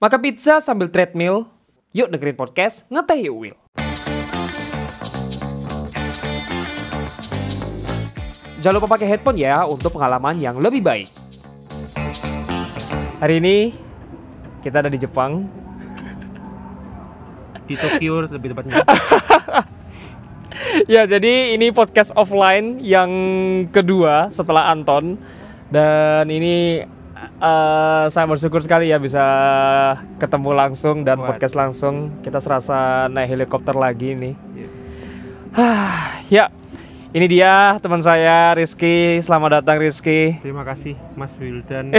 [0.00, 1.44] Makan pizza sambil treadmill,
[1.92, 3.56] yuk dengerin podcast Ngeteh Yuk Will.
[8.64, 11.12] Jangan lupa pakai headphone ya untuk pengalaman yang lebih baik.
[13.20, 13.76] Hari ini
[14.64, 15.44] kita ada di Jepang.
[17.68, 18.80] di Tokyo lebih tepatnya
[20.96, 23.12] ya, jadi ini podcast offline yang
[23.68, 25.20] kedua setelah Anton
[25.68, 26.88] dan ini
[27.40, 29.20] uh, saya bersyukur sekali ya bisa
[30.16, 31.34] ketemu langsung dan Waduh.
[31.34, 32.20] podcast langsung.
[32.20, 34.34] Kita serasa naik helikopter lagi nih.
[34.54, 34.68] Iya.
[36.36, 36.44] ya,
[37.10, 39.18] ini dia teman saya Rizky.
[39.18, 40.38] Selamat datang Rizky.
[40.38, 41.90] terima kasih Mas Wildan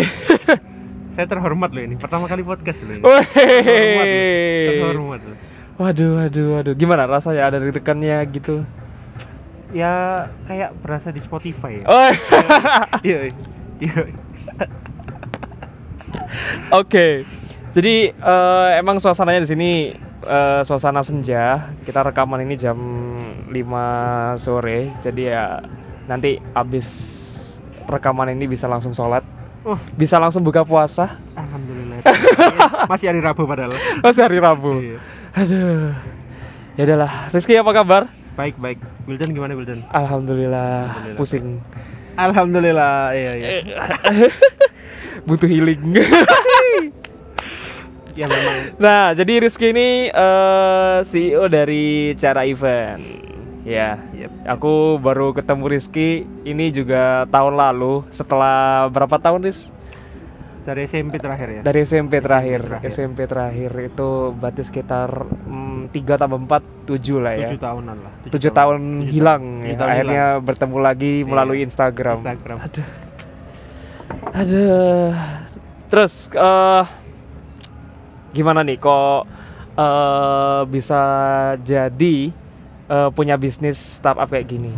[1.15, 3.03] saya terhormat loh ini pertama kali podcast loh ini
[4.79, 5.37] terhormat loh
[5.75, 6.73] Waduh, waduh, waduh.
[6.77, 8.63] Gimana rasanya ada ditekannya gitu?
[9.71, 12.11] ya kayak berasa di Spotify ya Oh,
[13.07, 13.31] iya
[13.79, 14.03] iya
[16.81, 17.23] Oke.
[17.71, 19.71] Jadi eh, emang suasananya di sini
[20.21, 21.71] eh, suasana senja.
[21.81, 22.77] Kita rekaman ini jam
[23.47, 23.53] 5
[24.37, 24.91] sore.
[24.99, 25.59] Jadi ya
[26.05, 26.87] nanti abis
[27.87, 29.23] rekaman ini bisa langsung sholat.
[29.61, 31.21] oh Bisa langsung buka puasa.
[31.37, 32.01] alhamdulillah
[32.91, 34.73] masih hari Rabu padahal Masih hari Rabu.
[34.81, 34.97] Iya.
[35.37, 35.93] Aduh.
[36.75, 37.11] Ya udahlah.
[37.29, 38.03] Rizky apa kabar?
[38.31, 40.87] baik baik Wildan gimana Wildan Alhamdulillah.
[40.87, 41.19] Alhamdulillah.
[41.19, 41.59] Pusing.
[42.15, 43.49] Alhamdulillah iya iya
[45.23, 45.81] Butuh healing.
[48.11, 52.99] ya memang Nah, jadi Rizky ini eh, CEO dari Cara Event.
[53.61, 54.31] Ya, Yep.
[54.49, 56.09] aku baru ketemu Rizky
[56.41, 58.01] ini juga tahun lalu.
[58.09, 59.69] Setelah berapa tahun, Riz?
[60.61, 62.61] dari SMP terakhir ya Dari SMP terakhir.
[62.61, 62.85] terakhir.
[62.85, 65.09] SMP terakhir itu berarti sekitar
[65.41, 67.49] mm, 3 tambah 4 7 lah ya.
[67.49, 69.77] tujuh tahunan lah 7 tahun Tujuh hilang tujuh ya.
[69.81, 71.25] tahun Akhirnya bertemu lagi Iya.
[71.25, 72.17] melalui Instagram.
[72.21, 72.85] Instagram Aduh.
[74.31, 75.11] Aduh.
[75.87, 76.85] Terus eh
[78.31, 79.27] gimana nih kok
[79.73, 81.01] eh bisa
[81.59, 82.31] jadi
[82.87, 84.71] eh, punya bisnis startup kayak gini?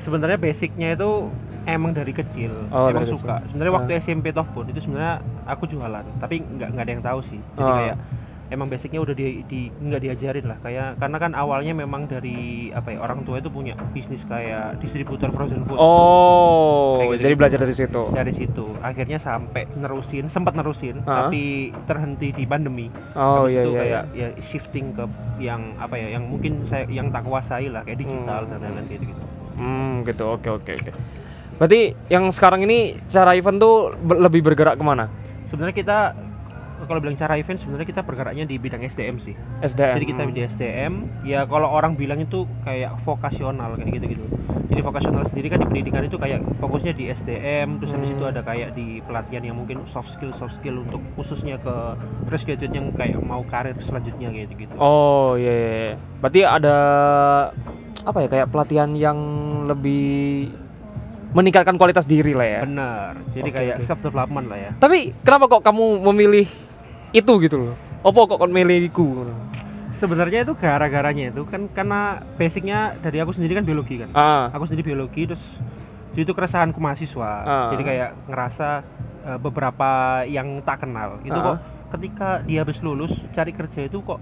[0.00, 1.28] sebenarnya basicnya itu
[1.68, 4.00] emang dari kecil Oh, emang dari suka sebenarnya waktu Ah.
[4.00, 7.60] SMP toh pun itu sebenarnya aku jualan tapi nggak nggak ada yang tahu sih jadi
[7.62, 7.76] Oh.
[7.76, 7.96] kayak
[8.50, 12.90] emang basicnya udah di, di nggak diajarin lah kayak karena kan awalnya memang dari apa
[12.90, 17.22] ya orang tua itu punya bisnis kayak distributor frozen food Oh, Kayak gitu.
[17.22, 18.02] jadi belajar dari situ.
[18.10, 21.26] dari situ akhirnya sampai nerusin sempat nerusin Ah.
[21.26, 21.42] tapi
[21.84, 23.80] terhenti di pandemi Oh Habis iya itu iya.
[23.80, 25.04] kayak ya shifting ke
[25.38, 28.50] yang apa ya yang mungkin saya yang tak kuasai lah kayak digital Hmm.
[28.50, 30.24] dan lain-lain kayak gitu Hmm, gitu.
[30.26, 30.90] Oke oke oke.
[31.54, 35.06] Berarti yang sekarang ini cara event tuh lebih bergerak ke mana?
[35.44, 35.98] sebenarnya kita
[36.82, 39.94] kalau bilang cara event sebenarnya kita bergeraknya di bidang SDM sih SDM.
[39.94, 40.92] jadi kita di SDM
[41.22, 44.24] ya kalau orang bilang itu kayak vokasional kayak gitu gitu
[44.66, 48.16] jadi vokasional sendiri kan di pendidikan itu kayak fokusnya di SDM terus habis Hmm.
[48.16, 51.74] itu ada kayak di pelatihan yang mungkin soft skill soft skill untuk khususnya ke
[52.24, 55.94] fresh graduate yang kayak mau karir selanjutnya kayak gitu Oh iya, iya, iya.
[56.18, 56.76] Berarti ada
[58.00, 59.18] apa ya kayak pelatihan yang
[59.66, 60.48] lebih
[61.30, 62.60] meningkatkan kualitas diri lah ya.
[62.64, 63.86] benar jadi Oke, kayak oke.
[63.86, 66.46] self development lah ya Tapi kenapa kok kamu memilih
[67.10, 67.74] itu gitu loh?
[68.00, 69.26] Apa kok kon milihku?
[69.92, 72.00] sebenarnya itu gara-garanya itu kan karena
[72.40, 75.44] basicnya dari aku sendiri kan biologi kan Ah, aku sendiri biologi terus
[76.16, 77.68] jadi itu keresahanku mahasiswa Ah.
[77.68, 78.68] jadi kayak ngerasa
[79.20, 79.90] eh, beberapa
[80.24, 81.44] yang tak kenal itu Ah.
[81.44, 81.56] kok
[81.92, 84.16] ketika dia habis lulus cari kerja itu kok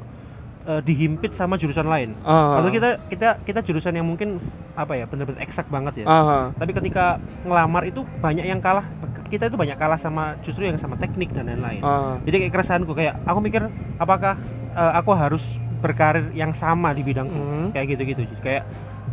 [0.69, 2.13] eh, dihimpit sama jurusan lain.
[2.23, 4.37] Ah, kalau kita kita kita jurusan yang mungkin
[4.77, 6.07] apa ya benar-benar eksak banget ya.
[6.07, 7.17] Ah, tapi ketika
[7.49, 8.85] ngelamar itu banyak yang kalah
[9.29, 11.81] kita itu banyak kalah sama justru yang sama teknik dan lain-lain.
[11.85, 12.17] Ah.
[12.25, 13.65] jadi kayak keresahanku kayak aku mikir
[13.97, 14.37] apakah
[14.77, 15.45] eh, aku harus
[15.79, 17.39] berkarir yang sama di bidangku?
[17.39, 17.69] Hmm.
[17.73, 18.27] kayak gitu-gitu.
[18.43, 18.67] Kayak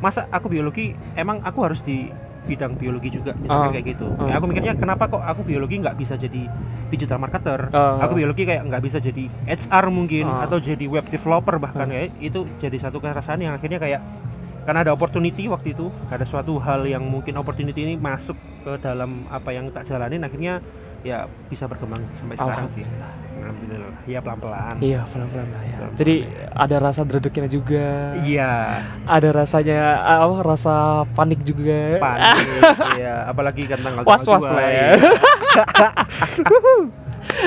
[0.04, 2.12] masa aku biologi emang aku harus di
[2.46, 3.74] bidang biologi juga misalnya Ah.
[3.74, 4.28] kayak gitu Ah.
[4.28, 6.46] Ya, aku mikirnya kenapa kok aku biologi nggak bisa jadi
[6.88, 8.00] digital marketer Ah.
[8.00, 10.46] aku biologi kayak nggak bisa jadi HR mungkin Ah.
[10.46, 11.92] atau jadi web developer bahkan Ah.
[11.92, 14.02] kayak itu jadi satu keresahan yang akhirnya kayak
[14.64, 19.26] karena ada opportunity waktu itu ada suatu hal yang mungkin opportunity ini masuk ke dalam
[19.28, 20.58] apa yang tak jalanin akhirnya
[21.06, 22.82] ya bisa berkembang sampai sekarang sih
[23.46, 25.76] alhamdulillah ya pelan pelan Iya pelan-pelan lah ya.
[25.78, 26.46] Pelan-pelan Jadi ya.
[26.54, 27.86] ada rasa dredegnya juga.
[28.22, 28.52] iya
[29.06, 30.36] Ada rasanya ah, apa?
[30.42, 30.76] Rasa
[31.14, 32.02] panik juga.
[32.02, 32.38] panik
[33.02, 34.74] ya apalagi kan tanggal Was-was tanggal lah ya.
[34.74, 34.90] iya.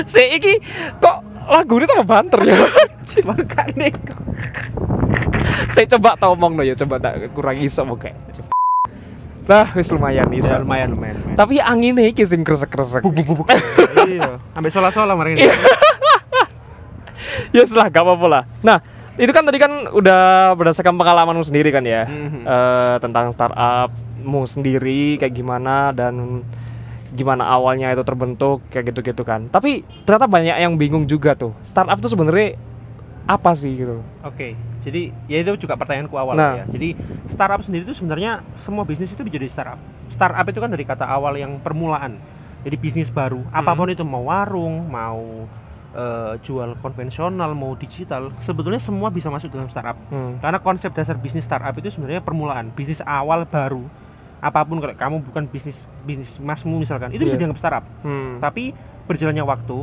[0.03, 0.59] Si iki
[0.99, 2.57] kok lagu ini tambah banter ya.
[3.29, 3.87] makanya
[5.71, 8.15] Saya coba tau ngomong no ya, coba tak kurang iso mau kayak.
[9.49, 10.53] Lah, wis lumayan iso.
[10.53, 11.37] ya lumayan lumayan, lumayan.
[11.39, 13.01] Tapi anginnya iki sing kresek-kresek.
[14.05, 15.41] iya ambil sola sola kemarin
[17.55, 18.43] ya setelah gak apa-apa lah.
[18.61, 18.77] Nah,
[19.19, 22.07] itu kan tadi kan udah berdasarkan pengalamanmu sendiri kan ya.
[22.07, 22.41] Mhm.
[22.47, 26.43] Eh, tentang startupmu sendiri kayak gimana dan
[27.09, 29.49] gimana awalnya itu terbentuk kayak gitu-gitu kan.
[29.49, 31.51] Tapi ternyata banyak yang bingung juga tuh.
[31.65, 32.55] Startup tuh sebenarnya
[33.25, 34.01] apa sih gitu?
[34.25, 36.53] Oke, jadi ya itu juga pertanyaanku awal Nah.
[36.61, 36.65] ya.
[36.69, 36.97] Jadi
[37.29, 39.77] startup sendiri itu sebenarnya semua bisnis itu menjadi startup.
[40.09, 42.17] Startup itu kan dari kata awal yang permulaan.
[42.65, 45.47] Jadi bisnis baru, apa pun itu mau warung, mau
[45.89, 49.97] eh, jual konvensional, mau digital, sebetulnya semua bisa masuk dalam startup.
[50.09, 50.37] Hmm.
[50.37, 53.81] Karena konsep dasar bisnis startup itu sebenarnya permulaan, bisnis awal baru.
[54.39, 55.75] Apa pun kalau kamu bukan bisnis
[56.05, 57.41] bisnis masmu misalkan, itu bisa Iya.
[57.43, 57.85] dianggap startup.
[58.05, 58.39] Hmm.
[58.39, 58.71] Tapi
[59.03, 59.77] berjalannya waktu,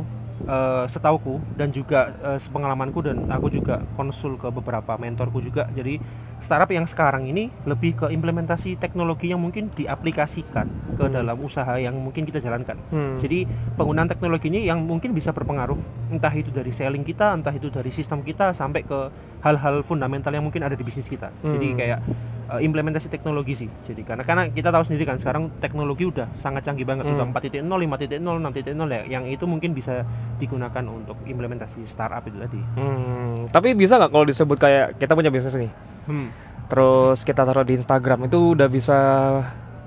[0.47, 5.67] eh, setauku dan juga eh, sepengalamanku dan aku juga konsul ke beberapa mentorku juga.
[5.69, 5.99] Jadi
[6.39, 11.13] startup yang sekarang ini lebih ke implementasi teknologi yang mungkin diaplikasikan ke Hmm.
[11.13, 12.77] dalam usaha yang mungkin kita jalankan.
[12.89, 13.17] Hmm.
[13.19, 13.43] Jadi
[13.75, 15.77] penggunaan teknologi ini yang mungkin bisa berpengaruh
[16.09, 19.09] entah itu dari selling kita, entah itu dari sistem kita sampai ke
[19.41, 21.29] hal-hal fundamental yang mungkin ada di bisnis kita.
[21.43, 21.77] Jadi Hmm.
[21.77, 21.99] kayak
[22.47, 23.69] uh, implementasi teknologi sih.
[23.83, 27.15] Jadi karena karena kita tahu sendiri kan sekarang teknologi udah sangat canggih banget Hmm.
[27.15, 30.03] udah 4.0, 5.0, 6.0 ya yang itu mungkin bisa
[30.37, 32.59] digunakan untuk implementasi startup itu tadi.
[32.75, 35.71] Hmm, tapi bisa nggak kalau disebut kayak kita punya bisnis nih,
[36.05, 36.29] Hmm.
[36.65, 38.97] terus kita taruh di Instagram itu udah bisa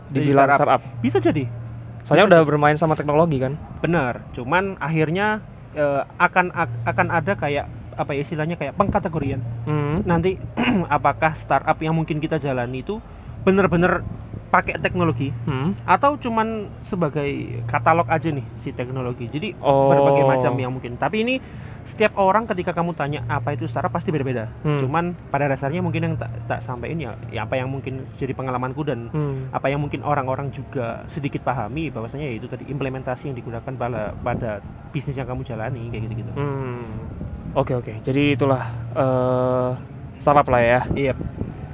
[0.09, 0.81] dibilang Jadi startup.
[0.99, 1.45] Bisa jadi.
[2.01, 3.55] Soalnya Bisa udah bermain sama teknologi kan.
[3.79, 4.25] Benar.
[4.33, 5.41] Cuman akhirnya
[5.71, 9.41] eh, akan ak- akan ada kayak apa ya istilahnya kayak pengkategorian.
[9.63, 10.01] Hmm.
[10.03, 10.41] nanti
[10.89, 12.97] apakah startup yang mungkin kita jalani itu
[13.41, 14.01] benar-benar
[14.51, 15.79] pakai teknologi Hmm.
[15.85, 17.31] atau cuman sebagai
[17.65, 19.87] katalog aja nih si teknologi jadi Oh.
[19.87, 21.35] berbagai macam yang mungkin tapi ini
[21.81, 24.81] setiap orang ketika kamu tanya apa itu startup pasti beda-beda Hmm.
[24.81, 28.83] cuman pada dasarnya mungkin yang tak, tak sampaikan ya, ya apa yang mungkin jadi pengalamanku
[28.83, 29.49] dan Hmm.
[29.51, 34.13] apa yang mungkin orang-orang juga sedikit pahami bahwasanya ya itu tadi implementasi yang digunakan pada
[34.15, 34.51] pada
[34.91, 36.85] bisnis yang kamu jalani kayak gitu-gitu Hmm.
[37.53, 37.93] Oke oke.
[38.01, 38.63] Jadi itulah
[38.93, 39.71] eh
[40.21, 41.15] startup lah ya iya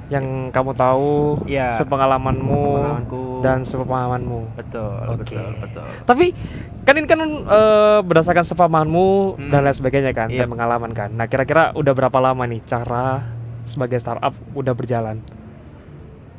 [0.07, 1.75] yang kamu tahu Iya.
[1.75, 2.63] sepengalamanmu
[3.43, 4.55] dan sepemahamanmu.
[4.55, 5.35] betul Oke.
[5.35, 6.25] betul betul Tapi
[6.81, 9.51] kan ini kan eh, berdasarkan sepemahamanmu Hmm.
[9.51, 10.39] dan lain sebagainya kan Iya.
[10.39, 11.11] dan pengalaman kan.
[11.11, 13.19] Nah kira-kira udah berapa lama nih cara
[13.67, 15.19] sebagai startup udah berjalan?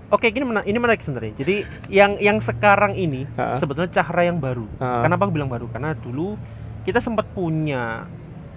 [0.09, 1.37] Oke, ini menarik, ini menarik sebenarnya.
[1.37, 1.57] Jadi
[1.93, 3.61] yang yang sekarang ini Ha-ha.
[3.61, 4.65] sebetulnya cara yang baru.
[4.81, 5.05] Ha.
[5.05, 5.69] Kenapa aku bilang baru?
[5.69, 6.41] Karena dulu
[6.83, 8.09] kita sempat punya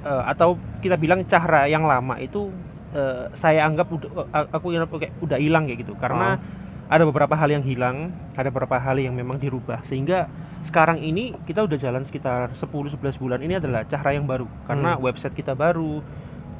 [0.06, 2.50] eh, atau kita bilang cara yang lama itu
[2.94, 4.68] eh, saya anggap udah eh, aku
[5.00, 5.94] kayak udah hilang kayak gitu.
[5.98, 6.38] Karena
[6.92, 10.28] ada beberapa hal yang hilang, ada beberapa hal yang memang dirubah sehingga
[10.62, 12.68] sekarang ini kita udah jalan sekitar 10
[13.00, 14.46] 11 bulan ini adalah cara yang baru.
[14.68, 15.08] Karena Hmm.
[15.08, 16.04] website kita baru,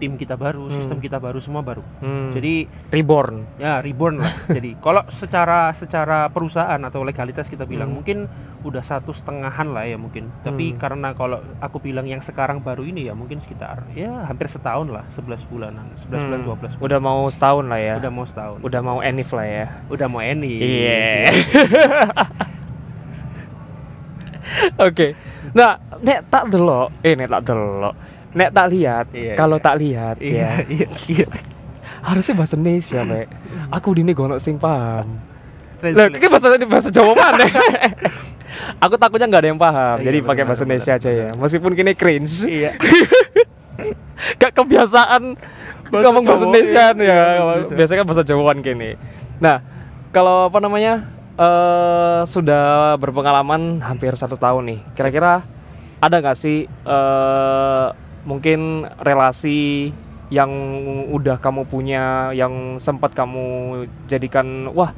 [0.02, 0.74] tim kita baru, Hmm.
[0.76, 1.86] sistem kita baru, semua baru.
[2.02, 2.34] Hmm.
[2.34, 3.46] Jadi reborn.
[3.56, 7.96] ya reborn lah jadi kalau secara secara perusahaan atau legalitas kita bilang Hmm.
[7.96, 8.18] mungkin
[8.62, 10.78] udah satu setengahan lah ya mungkin tapi Hmm.
[10.78, 15.06] karena kalau aku bilang yang sekarang baru ini ya mungkin sekitar ya hampir setahun lah
[15.12, 16.48] 11 bulanan 11 bulan Hmm.
[16.48, 17.94] 12 bulan Udah mau setahun lah ya.
[17.96, 19.66] udah mau setahun Udah mau enif lah ya.
[19.88, 21.30] udah mau ini Iya.
[24.82, 25.14] Oke.
[25.54, 27.94] Nah, nek tak delok, eh nek tak delok.
[28.32, 29.66] Nek tak lihat, Iya, kalau iya.
[29.66, 30.52] tak lihat iya ya.
[30.80, 31.28] iya iya
[32.02, 33.28] Harusnya bahasa Indonesia, Mek.
[33.70, 35.06] Aku dini gonok sing paham.
[35.82, 36.18] Lah, Translate.
[36.18, 37.46] ini bahasa bahasa Jawa mana?
[38.86, 41.28] Aku takutnya nggak ada yang paham, Iya, jadi pakai bahasa Indonesia aja ya.
[41.34, 42.74] Meskipun kini cringe, iya
[44.42, 45.34] gak kebiasaan
[45.92, 47.04] Bahasa ngomong bahasa Indonesia iya, ya.
[47.04, 47.76] iya, Indonesia.
[47.76, 48.92] Biasanya kan bahasa Jawaan kini.
[49.44, 49.58] Nah,
[50.16, 50.94] kalau apa namanya
[51.36, 54.80] eh sudah berpengalaman hampir satu tahun nih.
[54.96, 55.44] Kira-kira
[56.00, 57.88] ada nggak sih eh
[58.26, 59.92] mungkin relasi
[60.32, 60.52] yang
[61.12, 64.96] udah kamu punya, yang sempat kamu jadikan wah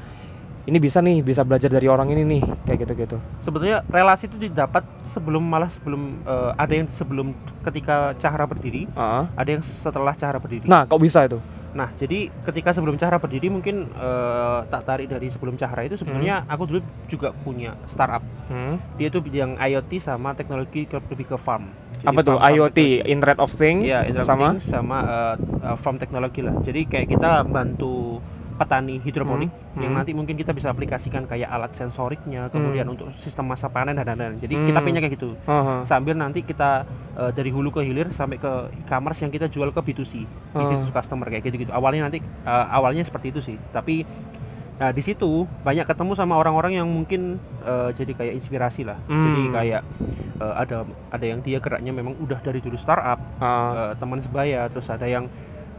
[0.64, 3.18] ini bisa nih, bisa belajar dari orang ini nih, kayak gitu-gitu.
[3.44, 7.36] sebetulnya relasi itu didapat sebelum malah sebelum eh, ada yang sebelum
[7.68, 9.24] ketika Cahra berdiri Heeh.
[9.36, 11.42] ada yang setelah Cahra berdiri Nah, kok bisa itu?
[11.74, 16.46] Nah, jadi ketika sebelum Cahra berdiri mungkin eh, tak tarik dari sebelum Cahra itu sebenarnya
[16.48, 18.24] aku dulu juga punya startup.
[18.48, 18.78] Hmm.
[18.96, 21.83] Dia tuh bidang IoT sama teknologi lebih ke farm.
[22.04, 22.90] Jadi Apa tuh IoT, technology.
[23.08, 26.56] Internet of Things, Iya, Internet of sama Things sama eh, eh, farm teknologi lah.
[26.60, 28.20] Jadi kayak kita bantu
[28.54, 29.98] petani hidroponik Hmm, yang hmm.
[29.98, 32.94] nanti mungkin kita bisa aplikasikan kayak alat sensoriknya, kemudian Hmm.
[32.94, 34.38] untuk sistem masa panen dan lain-lain.
[34.38, 34.86] Jadi kita Hmm.
[34.86, 35.34] punya kayak gitu.
[35.42, 35.80] Heeh.
[35.84, 36.84] Sambil nanti kita
[37.14, 40.90] eh, dari hulu ke hilir sampai ke e-commerce yang kita jual ke B2C, business to
[40.90, 40.94] Oh.
[40.94, 41.70] customer kayak gitu-gitu.
[41.70, 43.58] Awalnya nanti eh, awalnya seperti itu sih.
[43.70, 44.02] Tapi
[44.74, 48.98] nah di situ banyak ketemu sama orang-orang yang mungkin eh, jadi kayak inspirasi lah.
[49.06, 49.54] Jadi Hmm.
[49.54, 49.82] kayak
[50.38, 50.78] eh, ada
[51.10, 53.70] ada yang dia geraknya memang udah dari dulu startup, Heeh.
[53.72, 55.30] eh, teman sebaya, terus ada yang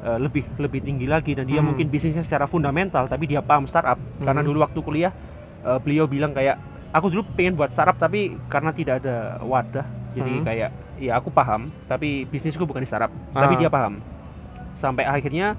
[0.00, 1.72] eh, lebih lebih tinggi lagi dan dia Hmm.
[1.72, 3.96] mungkin bisnisnya secara fundamental tapi dia paham startup.
[4.18, 4.48] Karena Hmm.
[4.48, 5.12] dulu waktu kuliah
[5.60, 6.56] eh, beliau bilang kayak
[6.92, 9.82] aku dulu pengen buat startup tapi karena tidak ada wadah
[10.12, 10.44] jadi Hmm.
[10.44, 13.58] kayak ya aku paham tapi bisnisku bukan di startup tapi Ah.
[13.58, 13.98] dia paham
[14.76, 15.58] sampai akhirnya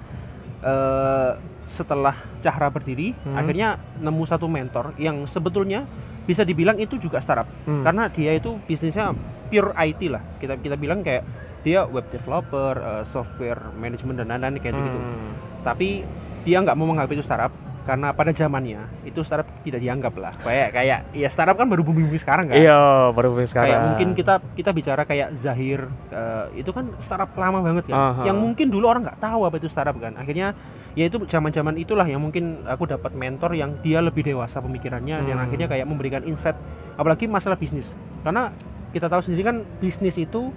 [0.61, 1.31] eh,
[1.67, 3.35] setelah Cahra berdiri Hmm.
[3.35, 5.83] akhirnya nemu satu mentor yang sebetulnya
[6.23, 7.81] bisa dibilang itu juga startup Hmm.
[7.81, 9.13] karena dia itu bisnisnya
[9.45, 11.21] pure IT lah kita kita bilang kayak
[11.61, 15.31] dia web developer eh, software management dan lain-lain kayak gitu Hmm.
[15.61, 16.05] tapi
[16.41, 20.73] dia nggak mau menganggap itu startup karena pada zamannya itu startup tidak dianggap lah kayak
[20.73, 22.81] kayak ya startup kan baru booming booming sekarang kan Iya,
[23.11, 23.65] baru sekarang.
[23.67, 28.21] kayak mungkin kita kita bicara kayak Zahir eh, itu kan startup lama banget kan Aha.
[28.25, 30.57] yang mungkin dulu orang nggak tahu apa itu startup kan akhirnya
[30.95, 35.35] ya itu zaman-zaman itulah yang mungkin aku dapat mentor yang dia lebih dewasa pemikirannya dan
[35.35, 35.43] Hmm.
[35.43, 36.55] akhirnya kayak memberikan insight
[36.95, 37.85] apalagi masalah bisnis
[38.23, 38.55] karena
[38.89, 40.55] kita tahu sendiri kan bisnis itu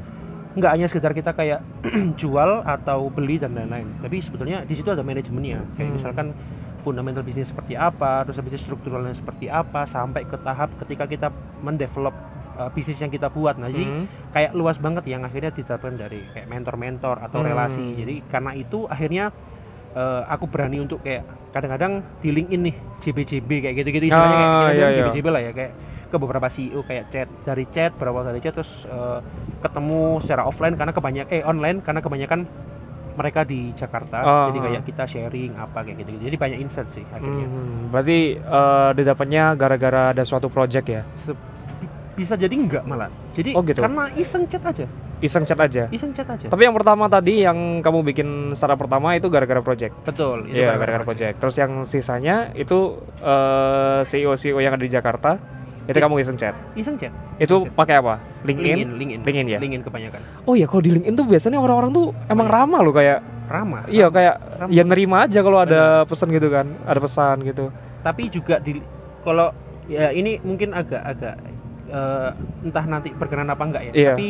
[0.55, 1.61] nggak hanya sekedar kita kayak
[2.17, 5.97] jual atau beli dan lain-lain tapi sebetulnya di situ ada manajemennya kayak Hmm.
[5.99, 6.27] misalkan
[6.79, 11.29] fundamental bisnis seperti apa terus habis itu strukturalnya seperti apa sampai ke tahap ketika kita
[11.59, 12.15] mendevelop
[12.55, 14.07] uh, bisnis yang kita buat nah jadi Hmm.
[14.31, 17.49] kayak luas banget yang akhirnya didapatkan dari kayak mentor-mentor atau Hmm.
[17.49, 19.35] relasi jadi karena itu akhirnya
[19.91, 24.61] eh, aku berani untuk kayak kadang-kadang di LinkedIn nih JBJB kayak gitu-gitu istilahnya kayak Ah,
[24.61, 24.99] kita iya, iya.
[25.07, 25.73] JBJB lah ya kayak
[26.05, 29.19] ke beberapa CEO kayak chat dari chat beberapa dari chat terus eh,
[29.59, 32.41] ketemu secara offline karena kebanyakan eh online karena kebanyakan
[33.15, 34.47] mereka di Jakarta Ah.
[34.47, 38.91] jadi kayak kita sharing apa kayak gitu, jadi banyak insight sih akhirnya Hmm, berarti eh,
[38.95, 41.03] didapatnya gara-gara ada suatu project ya?
[41.19, 41.35] Se-
[41.77, 43.79] bi- bisa jadi enggak malah jadi Oh, gitu.
[43.79, 44.87] karena iseng chat aja
[45.19, 45.91] Iseng chat aja.
[45.91, 49.91] iseng chat aja Tapi yang pertama tadi yang kamu bikin startup pertama itu gara-gara project.
[50.03, 51.35] betul itu Iya, gara-gara gara-gara project.
[51.39, 55.35] Terus yang sisanya itu eh, CEO-CEO yang ada di Jakarta
[55.85, 56.05] itu Iya.
[56.05, 56.55] kamu iseng chat.
[56.73, 58.23] iseng chat Itu pakai apa?
[58.43, 58.95] LinkedIn?
[58.95, 59.59] LinkedIn LinkedIn ya?
[59.59, 63.19] LinkedIn kebanyakan Oh iya, kalau di LinkedIn tuh biasanya orang-orang tuh emang ramah loh kayak
[63.49, 64.71] ramah iya kayak ramah.
[64.71, 67.73] ya nerima aja kalau ada pesan gitu kan, ada pesan gitu.
[67.99, 68.77] tapi juga di
[69.21, 69.49] kalau
[69.87, 71.35] ya ini mungkin agak-agak
[71.89, 72.31] eh,
[72.63, 74.13] entah nanti berkenan apa enggak ya Iya.
[74.13, 74.29] tapi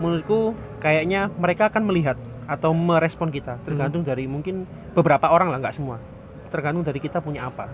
[0.00, 3.64] menurutku kayaknya mereka akan melihat atau merespon kita Hmm.
[3.64, 6.00] tergantung dari mungkin beberapa orang lah nggak semua
[6.48, 7.68] tergantung dari kita punya apa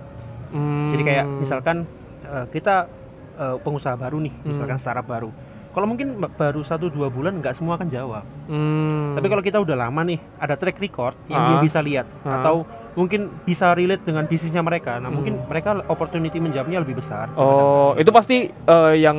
[0.86, 1.38] jadi kayak Hmm.
[1.40, 1.76] misalkan
[2.22, 2.90] eh, kita
[3.36, 4.46] eh, pengusaha baru nih Hmm.
[4.48, 5.30] misalkan startup baru
[5.70, 9.14] kalau mungkin ba- baru satu dua bulan nggak semua akan jawab Hmm.
[9.14, 11.48] tapi kalau kita udah lama nih ada track record yang Ah.
[11.48, 12.40] dia bisa lihat Ah.
[12.40, 12.64] atau
[12.96, 15.20] mungkin bisa relate dengan bisnisnya mereka nah Hmm.
[15.20, 19.18] mungkin mereka opportunity menjawabnya lebih besar Oh, itu pasti eh, yang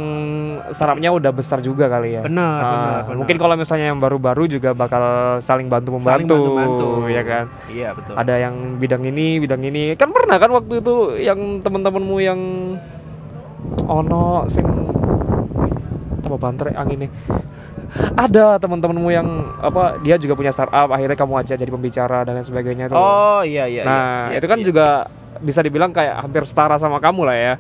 [0.68, 2.22] startupnya udah besar juga kali ya.
[2.22, 3.16] benar benar, benar.
[3.16, 5.02] Mungkin kalau misalnya yang baru-baru juga bakal
[5.40, 6.88] saling bantu Saling membantu, bantu-bantu.
[7.08, 7.46] ya kan.
[7.70, 9.94] iya betul Ada yang bidang ini, bidang ini.
[9.94, 12.40] Kan pernah kan waktu itu yang teman-temanmu yang
[13.86, 14.66] ono sing
[16.20, 17.12] tambah banter angin nih.
[18.14, 19.28] Ada teman-temanmu yang
[19.58, 22.96] apa dia juga punya startup, akhirnya kamu aja jadi pembicara dan lain sebagainya tuh.
[22.96, 24.66] oh iya iya nah, iya, itu kan iya.
[24.66, 24.88] juga
[25.38, 27.54] bisa dibilang kayak hampir setara sama kamu lah ya.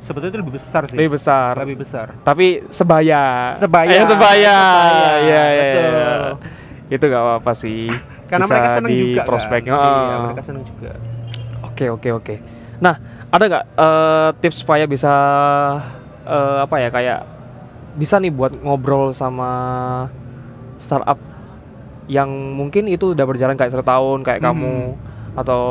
[0.00, 1.52] sebetulnya itu lebih besar sih Lebih besar.
[1.58, 3.52] lebih besar Tapi sebaya.
[3.54, 4.58] Sebaya, Eh, sebaya.
[4.88, 6.12] Iya, iya, iya.
[6.88, 7.86] Itu gak apa-apa sih.
[8.24, 9.60] karena Bisa mereka seneng di juga prospek.
[9.62, 9.74] kan?
[9.74, 10.00] Ah.
[10.00, 10.90] iya mereka seneng juga
[11.62, 12.34] Oke, oke, oke.
[12.78, 12.94] Nah,
[13.26, 15.12] ada nggak eh, tips supaya bisa
[16.22, 17.18] eh, apa ya kayak
[17.94, 19.50] bisa nih buat ngobrol sama
[20.76, 21.18] startup
[22.06, 24.48] yang mungkin itu udah berjalan kayak satu tahun kayak Hmm.
[24.50, 24.76] kamu
[25.38, 25.62] atau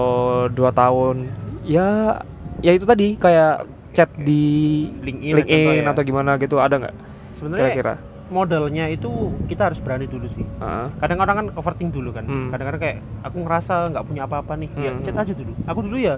[0.50, 1.28] dua tahun
[1.64, 2.20] ya
[2.60, 5.92] ya itu tadi kayak chat di LinkedIn, LinkedIn contoh ya.
[5.92, 6.96] atau gimana gitu ada nggak
[7.36, 7.94] sebenarnya kira-kira?
[8.30, 9.10] modalnya itu
[9.50, 10.88] kita harus berani dulu sih Heeh.
[11.02, 12.54] kadang orang kan overthink dulu kan Hmm.
[12.54, 15.02] kadang-kadang kayak aku ngerasa nggak punya apa-apa nih ya Hmm.
[15.04, 16.16] chat aja dulu aku dulu ya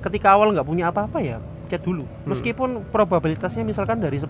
[0.00, 1.38] ketika awal nggak punya apa-apa ya
[1.70, 2.26] chat dulu Hmm.
[2.26, 4.26] meskipun probabilitasnya misalkan dari 10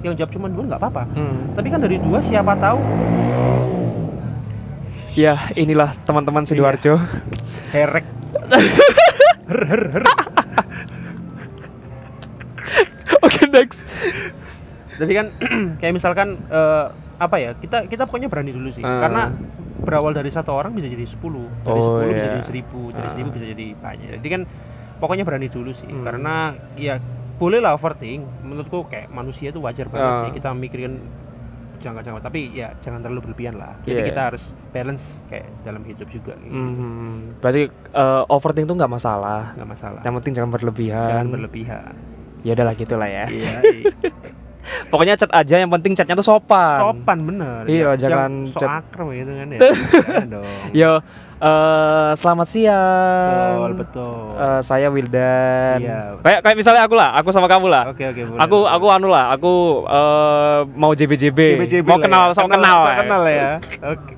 [0.00, 1.52] yang jawab cuma dua nggak apa-apa Hmm.
[1.52, 2.80] tapi kan dari dua siapa tahu
[5.12, 6.48] Ya inilah teman-teman Iya.
[6.48, 6.94] sidoarjo.
[7.68, 8.06] herek
[13.18, 13.82] Oke next.
[14.96, 15.26] jadi kan
[15.80, 16.84] kayak misalkan eh,
[17.18, 18.98] apa ya kita kita pokoknya berani dulu sih Hmm.
[19.00, 19.22] karena
[19.78, 21.18] berawal dari satu orang bisa jadi 10
[21.62, 22.26] dari Oh, 10 bisa iya.
[22.28, 23.12] jadi 1000 dari Ah.
[23.12, 24.42] 1000 bisa jadi banyak jadi kan
[24.98, 26.02] pokoknya berani dulu sih Hmm.
[26.02, 26.34] karena
[26.74, 26.98] ya
[27.34, 30.20] boleh lah overthink menurutku kayak manusia itu wajar banget Ah.
[30.20, 30.98] sih kita mikirin
[31.78, 34.08] jangka-jangka tapi ya jangan terlalu berlebihan lah jadi Iya.
[34.08, 34.98] kita harus balance
[35.30, 36.50] kayak dalam hidup juga gitu.
[36.50, 39.54] Hmm, berarti eh, overthink tuh nggak masalah.
[39.54, 41.06] nggak masalah Yang penting jangan berlebihan.
[41.06, 41.92] jangan berlebihan
[42.38, 43.26] Ya udahlah gitulah ya.
[43.28, 43.62] iya
[44.90, 46.76] Pokoknya chat aja yang penting chatnya tuh sopan.
[46.78, 49.58] sopan bener Iya, Ya, jangan sok chat- akrem gitu kan ya
[49.94, 50.90] Jangan dong Yo,
[51.40, 53.54] eh, selamat siang.
[53.54, 55.78] betul betul Eh, saya Wildan.
[55.78, 56.00] Iya.
[56.18, 57.84] Kayak kayak misalnya aku lah, aku sama kamu lah.
[57.88, 59.52] oke oke boleh, Aku aku anu lah, aku
[59.84, 62.34] eh, mau JBJB, JBJB mau kenal, ya.
[62.34, 62.78] sama kenal.
[62.84, 62.96] ya.
[62.96, 63.50] kenal ya
[63.84, 64.12] oke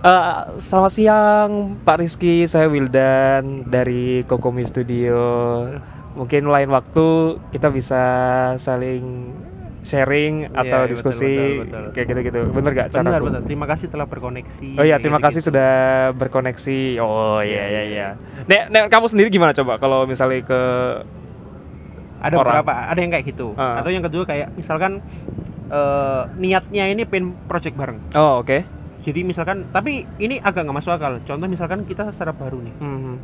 [0.00, 0.24] Eh,
[0.56, 1.50] selamat siang
[1.84, 5.20] Pak Rizky, saya Wildan dari Kokomi Studio.
[6.10, 7.06] Mungkin lain waktu
[7.52, 8.00] kita bisa
[8.56, 9.28] saling
[9.82, 11.84] sharing Iya, atau iya, diskusi betul, betul, betul.
[11.90, 12.40] kayak gitu-gitu.
[12.50, 15.56] Bener gak cara benar terima kasih telah berkoneksi Oh iya, terima kasih gitu-gitu.
[15.56, 15.72] sudah
[16.14, 16.80] berkoneksi.
[16.98, 17.82] Oh iya Iya, iya iya.
[17.86, 18.08] iya.
[18.44, 20.60] Nek, nek kamu sendiri gimana coba kalau misalnya ke
[22.20, 22.60] ada orang.
[22.60, 23.80] beberapa ada yang kayak gitu Ah.
[23.80, 25.00] atau yang kedua kayak misalkan
[25.66, 28.60] eh, niatnya ini pengen project bareng Oh, oke.
[29.00, 33.14] jadi misalkan tapi ini agak nggak masuk akal contoh misalkan kita startup baru nih Mhm.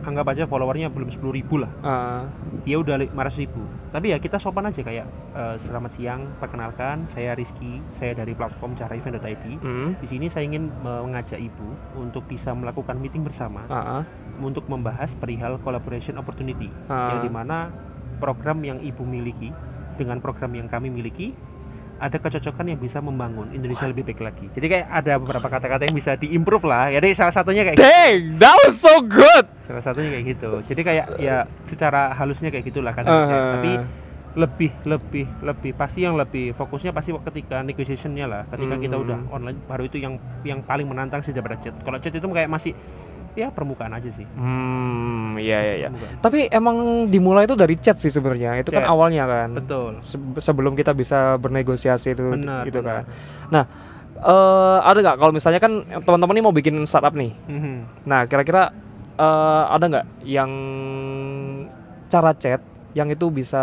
[0.00, 2.24] Anggap aja followernya belum 10.000 ribu lah Ah,
[2.64, 7.34] dia udah 500 ribu tapi ya kita sopan aja kayak eh, selamat siang perkenalkan saya
[7.34, 10.00] Rizky saya dari platform caraevent.id mhm.
[10.00, 14.02] di sini saya ingin mengajak ibu untuk bisa melakukan meeting bersama Ah, ah.
[14.40, 17.16] untuk membahas perihal collaboration opportunity Ah.
[17.16, 17.68] yang di mana
[18.18, 19.52] program yang ibu miliki
[19.96, 21.36] dengan program yang kami miliki
[22.00, 24.46] ada kecocokan yang bisa membangun Indonesia lebih baik lagi.
[24.50, 26.88] Jadi kayak ada beberapa kata-kata yang bisa diimprove lah.
[26.88, 27.84] Jadi salah satunya kayak gitu.
[27.84, 29.44] Dang, that was so good.
[29.68, 30.50] salah satunya kayak gitu.
[30.66, 33.04] Jadi kayak ya secara halusnya kayak gitulah kan.
[33.04, 33.54] Ah.
[33.54, 33.72] Tapi
[34.30, 38.42] lebih lebih lebih pasti yang lebih fokusnya pasti ketika negotiationnya lah.
[38.48, 39.04] Ketika kita Hmm.
[39.04, 41.74] udah online baru itu yang yang paling menantang sih daripada chat.
[41.82, 42.72] Kalau chat itu kayak masih
[43.32, 44.26] ya permukaan aja sih.
[44.34, 45.88] Hmm, iya iya iya.
[46.18, 48.58] Tapi emang dimulai itu dari chat sih sebenarnya.
[48.58, 48.90] Itu kan Chat.
[48.90, 49.48] awalnya kan.
[49.54, 49.90] Betul.
[50.02, 53.02] Se- sebelum kita bisa bernegosiasi itu Benar, gitu benar.
[53.02, 53.04] kan.
[53.48, 53.64] Nah,
[54.16, 55.72] eh ada nggak kalau misalnya kan
[56.02, 57.30] teman-teman ini mau bikin startup nih.
[57.46, 58.04] Mhm.
[58.04, 58.74] Nah, kira-kira
[59.14, 60.50] eh ada nggak yang
[62.06, 62.60] cara chat
[62.92, 63.62] yang itu bisa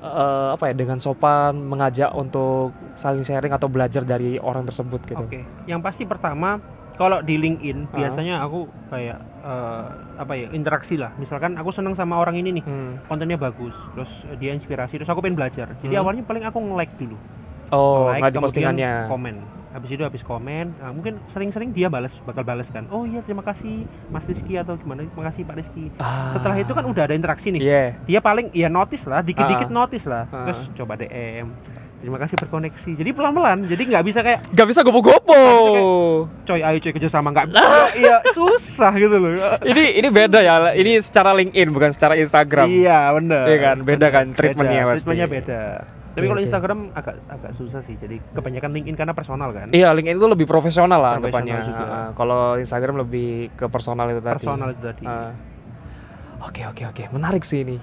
[0.00, 5.20] eh, apa ya dengan sopan mengajak untuk saling sharing atau belajar dari orang tersebut gitu.
[5.20, 6.56] Oke, yang pasti pertama
[7.00, 7.96] kalau di LinkedIn Ah.
[7.96, 9.84] biasanya aku kayak eh,
[10.20, 11.16] apa ya interaksi lah.
[11.16, 13.00] Misalkan aku seneng sama orang ini nih, Hmm.
[13.08, 15.72] kontennya bagus, terus dia inspirasi, terus aku pengen belajar.
[15.80, 16.02] Jadi Hmm.
[16.04, 17.16] awalnya paling aku nge-like dulu,
[17.70, 18.92] Oh, like nggak di kemudian postingannya.
[19.08, 19.36] komen.
[19.70, 22.84] Habis itu habis komen, nah, mungkin sering-sering dia balas, bakal balas kan.
[22.90, 25.06] Oh iya terima kasih Mas Rizky atau gimana?
[25.06, 25.94] Terima kasih Pak Rizky.
[25.96, 27.62] Ah, Setelah itu kan udah ada interaksi nih.
[27.62, 27.84] Iya.
[28.04, 29.72] Dia paling ya notice lah, dikit-dikit Ah.
[29.72, 30.26] notice lah.
[30.28, 30.50] Ah.
[30.50, 31.54] Terus coba DM.
[32.00, 32.90] Terima kasih berkoneksi.
[32.94, 33.58] Jadi pelan-pelan.
[33.62, 35.36] Jadi nggak bisa kayak Gak bisa gopo-gopo.
[36.42, 37.46] coy ayo coy kerjasama nggak
[38.00, 40.72] iya susah gitu loh ini ini beda ya.
[40.72, 42.66] Ini secara LinkedIn bukan secara Instagram.
[42.66, 44.96] iya bener Iya kan, beda kan Beda, treatmentnya pasti.
[44.98, 45.62] treatmentnya beda
[46.10, 46.42] tapi kalau.
[46.42, 50.44] Instagram agak agak susah sih jadi kebanyakan LinkedIn karena personal kan Iya, LinkedIn itu lebih
[50.44, 51.56] profesional lah anggapannya.
[51.62, 51.84] juga.
[51.86, 54.36] Ah, kalau Instagram lebih ke personal itu tadi.
[54.36, 55.30] personal itu tadi Ah.
[56.40, 57.76] Oke oke oke, menarik sih ini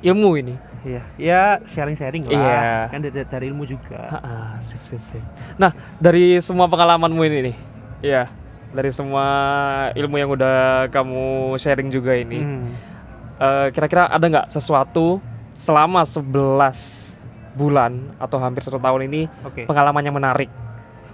[0.00, 0.54] ilmu ini.
[0.82, 2.62] Iya ya sharing sharing lah Iya.
[2.88, 5.22] kan dari, dari ilmu juga Ah, ah, sip sip sip.
[5.54, 7.56] Nah dari semua pengalamanmu ini nih,
[8.00, 8.22] ya
[8.70, 9.24] dari semua
[9.92, 10.56] ilmu yang udah
[10.88, 11.24] kamu
[11.56, 12.66] sharing juga ini, Hmm.
[13.36, 15.20] eh, kira-kira ada nggak sesuatu
[15.52, 17.14] selama 11
[17.52, 20.48] bulan atau hampir satu tahun ini oke pengalaman yang menarik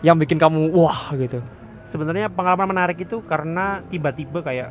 [0.00, 1.42] yang bikin kamu wah gitu?
[1.82, 4.70] sebenarnya pengalaman menarik itu karena tiba-tiba kayak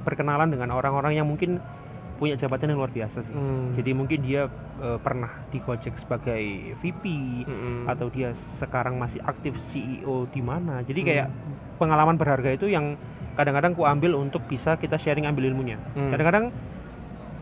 [0.00, 1.60] berkenalan dengan orang-orang yang mungkin
[2.14, 3.74] punya jabatan yang luar biasa sih Hmm.
[3.74, 6.42] jadi mungkin dia eh, pernah di Gojek sebagai
[6.78, 7.04] VP
[7.46, 7.86] Mm-mm.
[7.86, 10.82] atau dia sekarang masih aktif CEO di mana.
[10.82, 11.08] Jadi Hmm.
[11.08, 11.28] kayak
[11.76, 12.98] pengalaman berharga itu yang
[13.34, 15.78] kadang-kadang ku ambil untuk bisa kita sharing ambil ilmunya.
[15.94, 16.10] Hmm.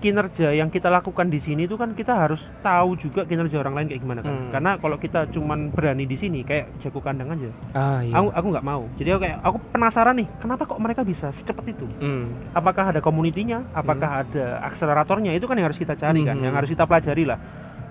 [0.02, 3.86] Kinerja yang kita lakukan di sini itu kan kita harus tahu juga kinerja orang lain
[3.86, 4.34] kayak gimana kan.
[4.34, 4.50] Hmm.
[4.50, 7.46] Karena kalau kita cuman berani di sini kayak jago kandang aja.
[7.70, 8.18] Ah iya.
[8.18, 8.82] Aku aku nggak mau.
[8.98, 11.86] Jadi aku kayak aku penasaran nih, kenapa kok mereka bisa secepat itu?
[12.02, 12.34] Hmm.
[12.50, 16.44] apakah ada komunitinya, apakah ada akseleratornya itu kan yang harus kita cari kan, Mhm.
[16.50, 17.38] yang harus kita pelajari lah.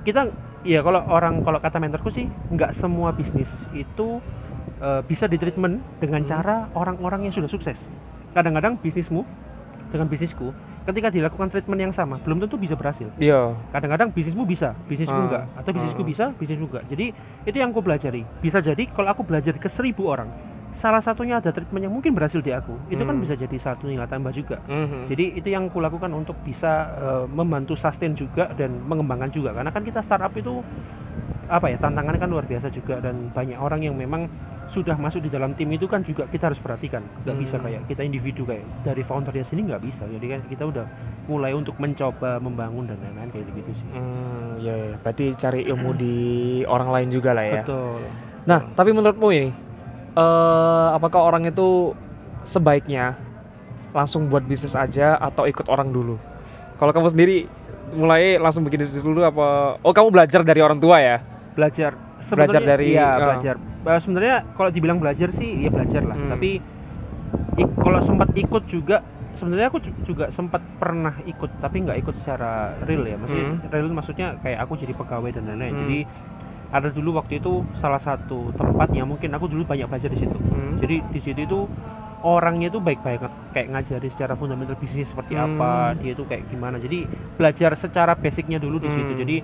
[0.03, 0.27] Kita
[0.67, 4.19] ya kalau orang kalau kata mentorku sih nggak semua bisnis itu
[4.81, 6.27] eh, bisa ditreatment dengan Mhm.
[6.27, 7.77] cara orang-orang yang sudah sukses.
[8.33, 9.23] Kadang-kadang bisnismu
[9.93, 10.49] dengan bisnisku
[10.81, 13.07] ketika dilakukan treatment yang sama belum tentu bisa berhasil.
[13.21, 13.53] Iya.
[13.69, 16.07] Kadang-kadang bisnismu bisa, bisnisku Ah, enggak, atau bisnisku ah.
[16.07, 16.83] bisa, bisnismu enggak.
[16.89, 17.05] Jadi
[17.45, 18.25] itu yang aku pelajari.
[18.41, 20.29] Bisa jadi kalau aku belajar ke seribu orang,
[20.71, 23.23] salah satunya ada treatment yang mungkin berhasil di aku, itu kan Hmm.
[23.23, 24.57] bisa jadi satu nilai tambah juga.
[24.65, 25.05] Mhm.
[25.05, 29.83] Jadi itu yang kulakukan untuk bisa eh, membantu sustain juga dan mengembangkan juga karena kan
[29.83, 30.63] kita startup itu
[31.51, 34.31] apa ya tantangannya kan luar biasa juga dan banyak orang yang memang
[34.71, 37.65] sudah masuk di dalam tim itu kan juga kita harus perhatikan nggak bisa Hmm.
[37.67, 40.85] kayak kita individu kayak dari foundernya sini nggak bisa jadi kan kita udah
[41.27, 44.95] mulai untuk mencoba membangun dan lain-lain kayak gitu sih Hmm, ya, ya.
[44.97, 46.15] berarti cari ilmu di
[46.65, 47.61] orang lain juga lah ya.
[47.61, 47.99] betul
[48.41, 49.53] Nah, tapi menurutmu ini,
[50.11, 51.93] eh, apakah orang itu
[52.41, 53.13] sebaiknya
[53.91, 56.17] langsung buat bisnis aja atau ikut orang dulu?
[56.75, 57.45] Kalau kamu sendiri
[57.91, 59.77] mulai langsung bikin bisnis dulu apa?
[59.77, 61.21] Oh, kamu belajar dari orang tua ya?
[61.51, 63.17] belajar Belajar Sebenarnya dari- iya ah.
[63.19, 66.29] belajar Eh, sebenarnya kalau dibilang belajar sih ya belajar lah Hmm.
[66.29, 66.61] tapi
[67.55, 69.01] ik- kalau sempat ikut juga
[69.33, 73.59] sebenarnya aku ju- juga sempat pernah ikut tapi nggak ikut secara real ya maksudnya Hmm.
[73.67, 75.81] real maksudnya kayak aku jadi pegawai dan lain-lain Hmm.
[75.83, 75.99] jadi
[76.69, 80.37] ada dulu waktu itu salah satu tempat yang mungkin aku dulu banyak belajar di situ
[80.37, 80.77] Hmm.
[80.77, 81.59] jadi di situ itu
[82.21, 85.57] orangnya itu baik-baik kayak ngajari secara fundamental bisnis seperti Hmm.
[85.57, 89.19] apa dia itu kayak gimana jadi belajar secara basicnya dulu di situ Hmm.
[89.19, 89.37] jadi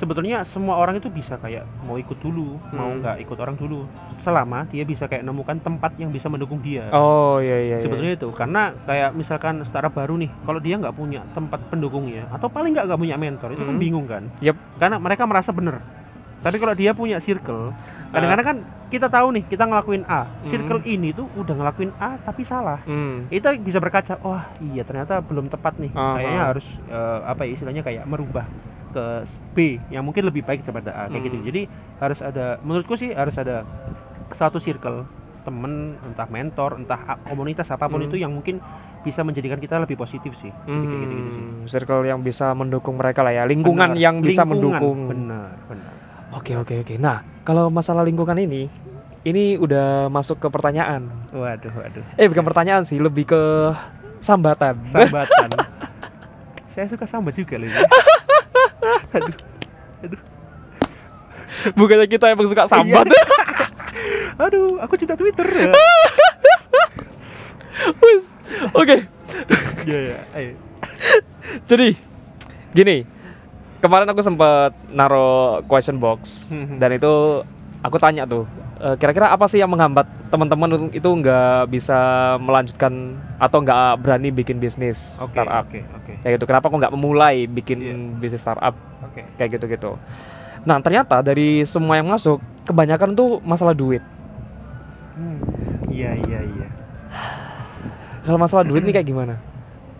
[0.00, 2.98] sebetulnya semua orang itu bisa kayak mau ikut dulu mau Hmm.
[2.98, 3.84] nggak ikut orang dulu
[4.16, 7.66] selama dia bisa kayak nemukan tempat yang bisa mendukung dia Oh iya iya.
[7.70, 7.76] iya.
[7.78, 12.48] sebetulnya itu karena kayak misalkan startup baru nih kalau dia nggak punya tempat pendukungnya atau
[12.48, 13.82] paling nggak nggak punya mentor itu kan Hmm.
[13.82, 14.56] bingung kan Yep.
[14.80, 15.84] karena mereka merasa bener
[16.40, 17.76] tapi kalau dia punya circle
[18.08, 18.58] kadang-kadang kan
[18.88, 23.28] kita tahu nih kita ngelakuin A circle ini tuh udah ngelakuin A tapi salah Hmm.
[23.28, 26.16] kita bisa berkaca wah iya ternyata belum tepat nih Aha.
[26.16, 28.48] kayaknya harus eh, apa ya istilahnya kayak merubah
[28.90, 29.04] ke
[29.50, 31.46] B yang mungkin lebih baik daripada A kayak gitu Hmm.
[31.46, 31.62] jadi
[31.96, 33.62] harus ada menurutku sih harus ada
[34.30, 35.06] satu circle
[35.40, 35.72] temen
[36.02, 38.06] entah mentor entah komunitas apa pun Hmm.
[38.06, 38.60] itu yang mungkin
[39.00, 42.94] bisa menjadikan kita lebih positif sih Jadi kayak gitu-gitu sih Hmm, circle yang bisa mendukung
[42.94, 43.96] mereka lah ya, lingkungan Benar.
[43.98, 44.98] yang bisa Lingkungan, mendukung.
[45.08, 45.92] benar benar
[46.30, 46.94] Oke oke oke.
[46.94, 48.70] Nah kalau masalah lingkungan ini,
[49.20, 51.10] ini udah masuk ke pertanyaan.
[51.28, 53.40] waduh waduh Eh bukan pertanyaan sih, lebih ke
[54.20, 54.78] sambatan.
[54.84, 55.48] sambatan
[56.70, 57.58] saya suka sambat juga
[58.80, 59.00] loh
[60.02, 60.18] ini.
[61.76, 63.06] Bukannya kita emang suka sambat.
[64.40, 65.72] aduh aku cinta Twitter ya
[68.00, 68.24] Wes.
[68.72, 69.08] Oke.
[69.84, 70.18] Iya, iya.
[70.36, 70.52] Ayo.
[71.70, 71.96] Jadi
[72.72, 73.08] gini,
[73.80, 77.44] kemarin aku sempat naro question box Hmm, dan itu
[77.80, 78.44] aku tanya tuh,
[78.76, 81.98] eh, kira-kira apa sih yang menghambat teman-teman itu nggak bisa
[82.38, 85.64] melanjutkan atau nggak berani bikin bisnis Oke, startup?
[85.66, 86.12] Oke, oke.
[86.22, 86.44] Kayak gitu.
[86.46, 87.94] Kenapa kok nggak memulai bikin Iya.
[88.20, 89.24] bisnis startup Oke.
[89.40, 89.96] kayak gitu-gitu?
[90.60, 92.36] Nah ternyata dari semua yang masuk,
[92.68, 94.04] kebanyakan tuh masalah duit.
[95.16, 95.40] Hmm.
[95.88, 96.68] Iya, iya, iya.
[98.28, 99.40] Kalau masalah duit nih kayak gimana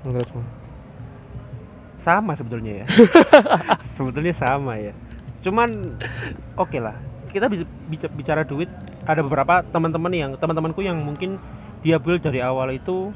[0.04, 0.44] menurutmu?
[2.00, 2.86] Sama sebetulnya ya.
[3.96, 4.92] sebetulnya sama ya.
[5.40, 5.96] Cuman
[6.56, 6.96] oke lah.
[7.30, 8.66] Kita bisa bica- bicara duit,
[9.06, 11.38] ada beberapa teman-teman yang teman-temanku yang mungkin
[11.80, 13.14] dia build dari awal itu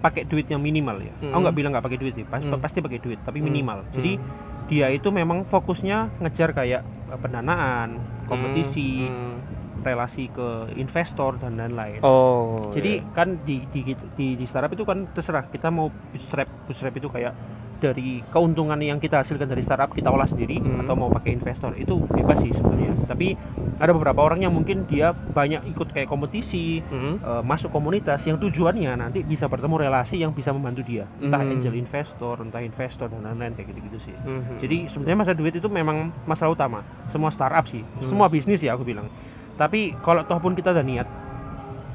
[0.00, 1.12] pakai duit yang minimal ya.
[1.28, 1.42] Aku Mm.
[1.44, 2.56] nggak bilang nggak pakai duit sih, pas- Mm.
[2.56, 3.44] pasti pakai duit, tapi Mm.
[3.44, 3.78] minimal.
[3.92, 4.24] Jadi Hmm.
[4.64, 9.42] dia itu memang fokusnya ngejar kayak eh, pendanaan, kompetisi, Hmm.
[9.82, 11.98] relasi ke investor dan lain-lain.
[12.00, 12.70] Oh.
[12.70, 13.10] Jadi iya.
[13.10, 13.80] kan di, di
[14.14, 17.32] di di startup itu kan terserah kita mau bootstrap bootstrap itu kayak
[17.80, 20.84] dari keuntungan yang kita hasilkan dari startup kita olah sendiri Hmm.
[20.84, 22.92] atau mau pakai investor itu bebas sih sebenarnya.
[23.08, 23.34] Tapi
[23.80, 27.16] ada beberapa orang yang mungkin dia banyak ikut kayak kompetisi, Hmm.
[27.18, 31.56] eh, masuk komunitas yang tujuannya nanti bisa bertemu relasi yang bisa membantu dia, entah Hmm.
[31.56, 34.16] angel investor, entah investor dan lain-lain kayak gitu-gitu sih.
[34.20, 34.60] Mhm.
[34.60, 38.04] Jadi sebenarnya masalah duit itu memang masalah utama semua startup sih, Hmm.
[38.04, 39.08] semua bisnis ya aku bilang.
[39.56, 41.08] Tapi kalau toh pun kita ada niat,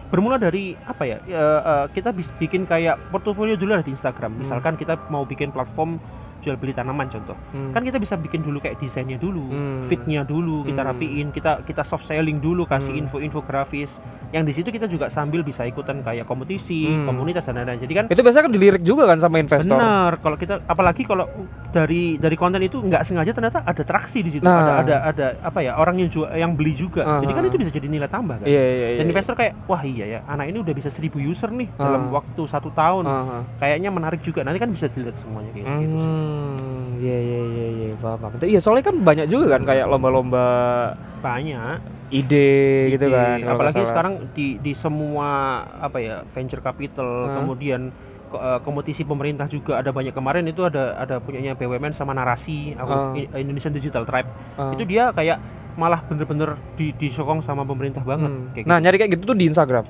[0.09, 1.17] bermula dari apa ya?
[1.25, 4.37] ya, eh, kita bikin kayak portofolio dulu lah di Instagram.
[4.37, 4.39] Hmm.
[4.45, 5.97] Misalkan kita mau bikin platform
[6.45, 7.73] jual beli tanaman contoh, Hmm.
[7.73, 9.81] kan kita bisa bikin dulu kayak desainnya dulu, Hmm.
[9.83, 10.89] fitnya dulu, kita Hmm.
[10.93, 13.01] rapiin, kita kita soft selling dulu, kasih Hmm.
[13.01, 13.89] info-info grafis.
[14.29, 17.07] Yang di situ kita juga sambil bisa ikutan kayak kompetisi, Hmm.
[17.07, 17.79] komunitas dan lain-lain.
[17.79, 19.73] Jadi kan itu biasanya kan dilirik juga kan sama investor.
[19.73, 21.25] Benar, kalau kita apalagi kalau
[21.71, 24.59] dari dari konten itu nggak sengaja ternyata ada traksi di situ, Nah.
[24.59, 27.03] ada ada ada apa ya orang yang jual yang beli juga.
[27.17, 28.47] Jadi kan itu bisa jadi nilai tambah kan.
[28.47, 28.97] Iya iya iya.
[28.99, 31.87] Dan investor kayak wah iya ya anak ini udah bisa 1000 user nih Ah.
[31.87, 33.03] dalam waktu satu tahun.
[33.05, 33.37] Aha.
[33.57, 34.43] Kayaknya menarik juga.
[34.43, 35.95] Nanti kan bisa dilihat semuanya kayak gitu.
[35.95, 36.03] sih.
[36.35, 38.31] Hmm, iya iya iya iya, paham paham.
[38.41, 40.45] Iya, soalnya kan banyak juga kan kayak lomba-lomba
[41.19, 41.79] Banyak.
[42.07, 42.51] ide,
[42.91, 43.15] gitu Ide.
[43.15, 43.37] kan.
[43.47, 45.29] Apalagi sekarang di di semua
[45.75, 47.39] apa ya venture capital, Ah.
[47.39, 47.89] kemudian
[48.27, 53.15] eh, kompetisi pemerintah juga ada banyak kemarin itu ada ada punyanya BUMN sama narasi aku.
[53.15, 54.69] I- Indonesian Digital Tribe Ah.
[54.69, 55.39] itu dia kayak
[55.75, 58.47] malah bener-bener di, disokong sama pemerintah banget Hmm.
[58.51, 58.85] kayak Nah, gitu.
[58.85, 59.83] nyari kayak gitu tuh di Instagram.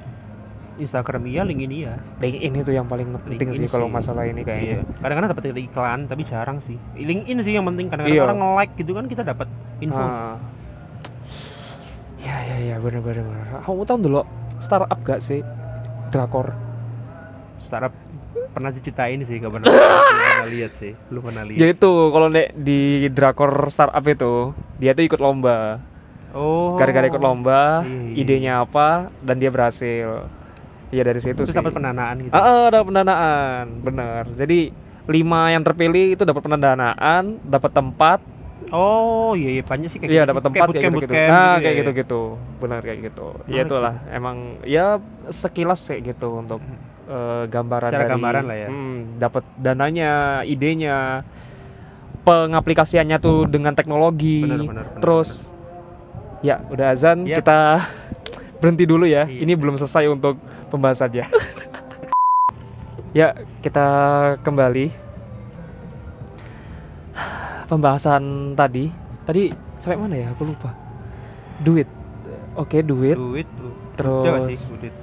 [0.77, 4.77] Instagram iya LinkedIn iya LinkedIn itu yang paling penting sih kalau masalah ini iya kayaknya.
[4.97, 8.25] kadang-kadang dapat iklan tapi jarang sih LinkedIn sih yang penting kadang-kadang Iya.
[8.25, 9.47] orang nge-like gitu kan kita dapat
[9.79, 10.35] info Ah.
[12.17, 13.05] Ya ya ya bener.
[13.61, 14.21] Kamu tahu dulu
[14.57, 15.45] startup gak sih?
[16.09, 16.53] Drakor.
[17.59, 17.93] startup
[18.49, 22.53] pernah diceritain sih gak pernah, pernah lihat sih belum pernah lihat Ya itu kalau nek
[22.53, 24.33] di drakor startup itu
[24.77, 25.81] dia tuh ikut lomba.
[26.31, 28.13] oh Gara-gara ikut lomba, Iya, iya.
[28.15, 30.29] idenya apa dan dia berhasil.
[30.87, 31.57] Ya dari situ terus sih.
[31.57, 34.23] dapat pendanaan gitu Ah, ah, dapat pendanaan, bener.
[34.31, 34.59] Jadi
[35.05, 38.19] lima yang terpilih itu dapat pendanaan, dapat tempat,
[38.67, 40.31] oh iya iya banyak sih kayak iya gitu.
[40.31, 41.79] dapat tempat kayak gitu, bootcamp Nah, gitu kayak ya.
[41.79, 42.21] gitu-gitu,
[42.57, 43.27] benar kayak gitu.
[43.43, 44.85] Ya Menarik itulah, emang ya
[45.27, 46.61] sekilas kayak gitu untuk
[47.05, 48.67] eh, gambaran Secara dari gambaran lah ya.
[48.67, 50.11] hmm, dapat dananya,
[50.43, 51.21] idenya,
[52.21, 54.41] pengaplikasiannya tuh dengan teknologi.
[54.41, 55.29] Benar, benar, benar, Terus
[56.41, 57.41] ya udah azan Yap.
[57.41, 57.59] kita
[58.59, 59.25] berhenti dulu ya.
[59.25, 59.45] Iya.
[59.45, 60.37] Ini belum selesai untuk
[60.69, 61.25] pembahasannya.
[63.17, 63.87] ya, kita
[64.41, 64.91] kembali
[67.67, 68.89] pembahasan tadi.
[69.25, 69.49] Tadi
[69.81, 70.27] sampai mana ya?
[70.33, 70.71] Aku lupa.
[71.61, 71.87] Duit.
[72.55, 73.17] Oke, duit.
[73.19, 74.93] duit tuh Terus sih duit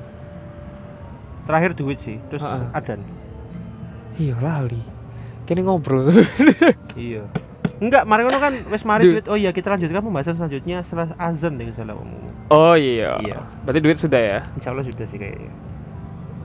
[1.43, 2.71] terakhir duit sih terus Ha-ha.
[2.77, 3.03] adan
[4.13, 4.85] Iya lali.
[5.49, 6.13] Kini ngobrol.
[6.95, 7.25] iya
[7.83, 9.27] Enggak, mari ngono kan wis mari Duit.
[9.27, 12.31] Oh iya, kita lanjutkan pembahasan selanjutnya setelah azan deh salah ngomong.
[12.55, 13.19] Oh iya.
[13.19, 13.43] Iya.
[13.67, 14.39] Berarti duit sudah ya.
[14.55, 15.51] Insya Allah sudah sih kayaknya.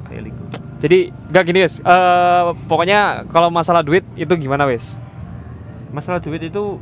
[0.10, 0.43] Kayak liku.
[0.82, 1.78] Jadi gak gini wes.
[1.78, 4.97] Eh, pokoknya kalau masalah duit itu gimana wes?
[5.93, 6.82] Masalah duit itu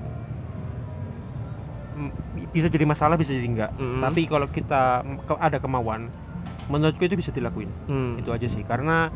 [1.99, 2.11] mm,
[2.55, 3.71] bisa jadi masalah bisa jadi enggak.
[3.75, 3.99] Mm.
[4.07, 6.07] Tapi kalau kita mm, ada kemauan,
[6.71, 7.69] menurutku itu bisa dilakuin.
[7.91, 8.17] Hmm.
[8.19, 8.63] Itu aja sih.
[8.63, 9.11] Karena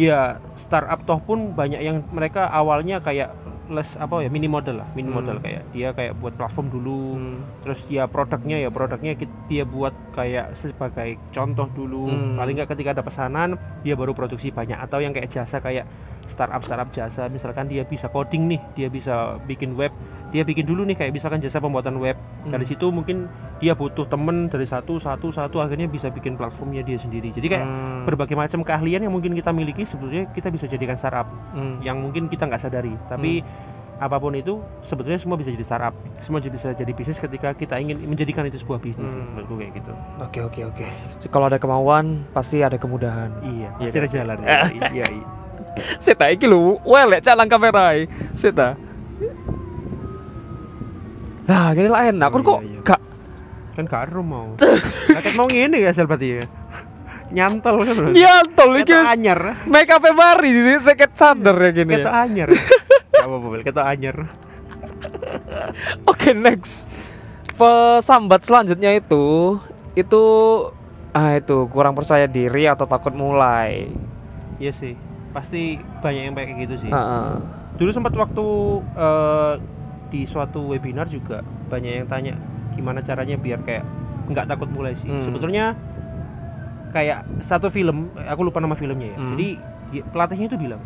[0.00, 3.36] ya startup toh pun banyak yang mereka awalnya kayak
[3.72, 5.16] les apa ya mini model lah, mini Hmm.
[5.18, 7.00] model kayak dia kayak buat platform dulu.
[7.12, 7.38] Hmm.
[7.62, 9.12] terus ya produknya ya produknya
[9.46, 12.36] dia buat kayak sebagai contoh dulu Hmm.
[12.36, 15.88] paling nggak ketika ada pesanan dia baru produksi banyak atau yang kayak jasa kayak
[16.32, 19.92] startup startup jasa misalkan dia bisa coding nih dia bisa bikin web
[20.28, 22.64] dia bikin dulu nih kayak misalkan jasa pembuatan web dari Hmm.
[22.66, 27.30] situ mungkin dia butuh temen dari satu satu satu akhirnya bisa bikin platformnya dia sendiri
[27.30, 28.02] jadi kayak Hmm.
[28.02, 31.78] berbagai macam keahlian yang mungkin kita miliki sebetulnya kita bisa jadikan startup Hmm.
[31.78, 33.44] yang mungkin kita nggak sadari tapi
[33.94, 38.02] apa pun itu sebetulnya semua bisa jadi startup semua bisa jadi bisnis ketika kita ingin
[38.02, 39.30] menjadikan itu sebuah bisnis Hmm.
[39.30, 40.86] menurutku kayak gitu Oke oke oke.
[41.28, 43.30] Kalau ada kemauan pasti ada kemudahan.
[43.44, 44.48] iya Iya pasti ada jalan ya.
[44.74, 45.06] iya iya
[46.04, 47.96] Seta iki lho, welek cak lang kamera
[48.36, 48.76] Seta.
[51.48, 52.28] Nah, gini lah enak.
[52.32, 52.80] Kok iya.
[52.84, 53.00] gak
[53.72, 54.52] kan karo mau
[55.08, 56.44] Rakyat mau ngene ya sel berarti ya
[57.32, 61.96] nyantol kan bro nyantol iki Ketok anyar make up mari seket sadar ya gini.
[61.96, 62.20] ketok ya.
[62.28, 64.16] anyar Gak apa-apa ketok anyar
[66.06, 66.86] Oke, next.
[67.58, 69.58] Pesambat selanjutnya itu
[69.98, 70.22] itu
[71.10, 73.90] ah itu kurang percaya diri atau takut mulai.
[74.62, 74.94] iya sih
[75.32, 75.62] pasti
[75.98, 77.32] banyak yang kayak gitu sih Heeh.
[77.74, 78.44] dulu sempat waktu
[78.94, 79.52] eh,
[80.08, 82.32] di suatu webinar juga banyak yang tanya
[82.72, 83.84] gimana caranya biar kayak
[84.28, 85.24] nggak takut mulai sih Hmm.
[85.24, 85.72] sebetulnya
[86.90, 89.30] kayak satu film aku lupa nama filmnya ya Hmm.
[89.34, 89.48] jadi
[89.88, 90.82] di- pelatihnya itu bilang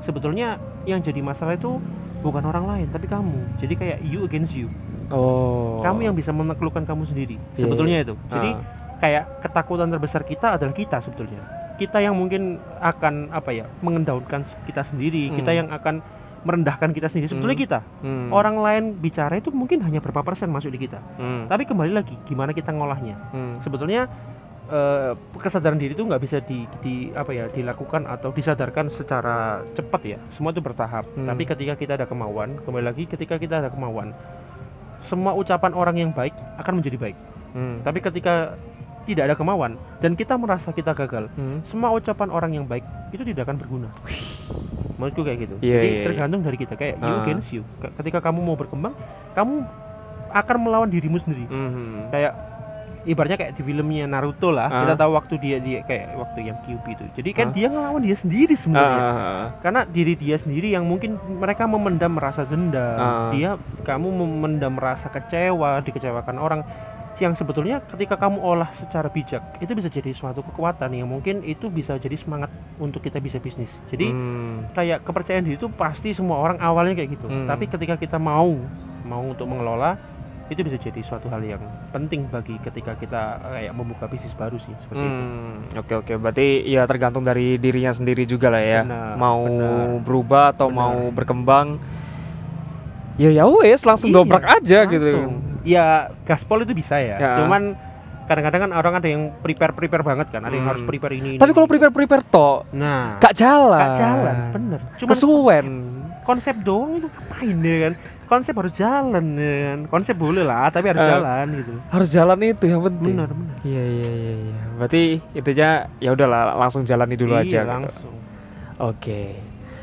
[0.00, 1.82] sebetulnya yang jadi masalah itu
[2.20, 4.70] bukan orang lain tapi kamu jadi kayak you against you
[5.08, 5.80] Oh.
[5.80, 8.62] kamu yang bisa menaklukkan kamu sendiri Iya, sebetulnya itu jadi Ah.
[8.98, 11.40] kayak ketakutan terbesar kita adalah kita sebetulnya
[11.78, 15.58] kita yang mungkin akan apa ya mengendaunkan kita sendiri kita Hmm.
[15.64, 15.94] yang akan
[16.38, 17.64] merendahkan kita sendiri sebetulnya Hmm.
[17.66, 18.28] kita Hmm.
[18.30, 21.46] orang lain bicara itu mungkin hanya berapa persen masuk di kita Hmm.
[21.46, 23.58] tapi kembali lagi gimana kita ngolahnya Hmm.
[23.58, 24.10] sebetulnya
[24.68, 30.00] eh, kesadaran diri itu nggak bisa di, di apa ya dilakukan atau disadarkan secara cepat
[30.04, 31.24] ya semua itu bertahap Hmm.
[31.24, 34.12] tapi ketika kita ada kemauan kembali lagi ketika kita ada kemauan
[35.00, 37.16] semua ucapan orang yang baik akan menjadi baik
[37.48, 37.80] Hmm.
[37.80, 38.60] tapi ketika
[39.08, 41.64] tidak ada kemauan dan kita merasa kita gagal Hmm.
[41.64, 43.88] semua ucapan orang yang baik itu tidak akan berguna
[44.94, 46.04] menurutku kayak gitu Iya, jadi iya, iya.
[46.04, 47.22] tergantung dari kita kayak you Ah.
[47.22, 48.92] against you Ke- ketika kamu mau berkembang
[49.32, 49.64] kamu
[50.30, 52.10] akan melawan dirimu sendiri Hmm.
[52.10, 52.34] kayak
[53.00, 54.82] ibaratnya kayak di filmnya Naruto lah Ah.
[54.84, 57.54] kita tahu waktu dia dia kayak waktu yang Kyuubi itu jadi kan Ah.
[57.54, 59.46] dia ngelawan dia sendiri sebenarnya Ah.
[59.56, 63.30] karena diri dia sendiri yang mungkin mereka memendam rasa dendam Ah.
[63.30, 66.60] dia kamu memendam rasa kecewa dikecewakan orang
[67.20, 71.66] yang sebetulnya ketika kamu olah secara bijak itu bisa jadi suatu kekuatan yang mungkin itu
[71.66, 74.70] bisa jadi semangat untuk kita bisa bisnis jadi Hmm.
[74.72, 77.44] kayak kepercayaan diri itu pasti semua orang awalnya kayak gitu Hmm.
[77.44, 78.54] tapi ketika kita mau
[79.02, 79.98] mau untuk mengelola
[80.48, 84.56] itu bisa jadi suatu hal yang penting bagi ketika kita eh, kayak membuka bisnis baru
[84.56, 86.12] sih seperti itu Hmm, oke oke.
[86.16, 88.80] Berarti ya tergantung dari dirinya sendiri juga lah ya.
[88.80, 90.00] Benar, mau benar.
[90.00, 90.78] berubah atau Benar.
[90.78, 91.68] mau berkembang.
[93.18, 95.10] Ya ya wes langsung Iya, dobrak aja gitu.
[95.12, 95.34] langsung.
[95.60, 95.84] ya
[96.22, 97.30] gaspol itu bisa ya, Ya.
[97.36, 97.76] cuman
[98.24, 100.72] kadang-kadang kan orang ada yang prepare prepare banget kan ada yang Hmm.
[100.72, 103.76] harus prepare ini, ini, Tapi kalau prepare prepare toh nah gak jalan.
[103.78, 105.66] gak jalan bener Cuman Kesuwen.
[106.22, 107.92] konsep doang itu ngapain ya kan
[108.26, 111.08] konsep harus jalan ya kan konsep boleh lah tapi harus Eh.
[111.10, 113.12] jalan gitu Harus jalan itu yang penting.
[113.12, 114.56] bener bener Iya iya iya iya.
[114.74, 115.02] Berarti
[115.32, 117.68] intinya ya udahlah langsung jalani dulu Iya, aja gitu.
[117.68, 118.14] langsung
[118.78, 119.36] Oke.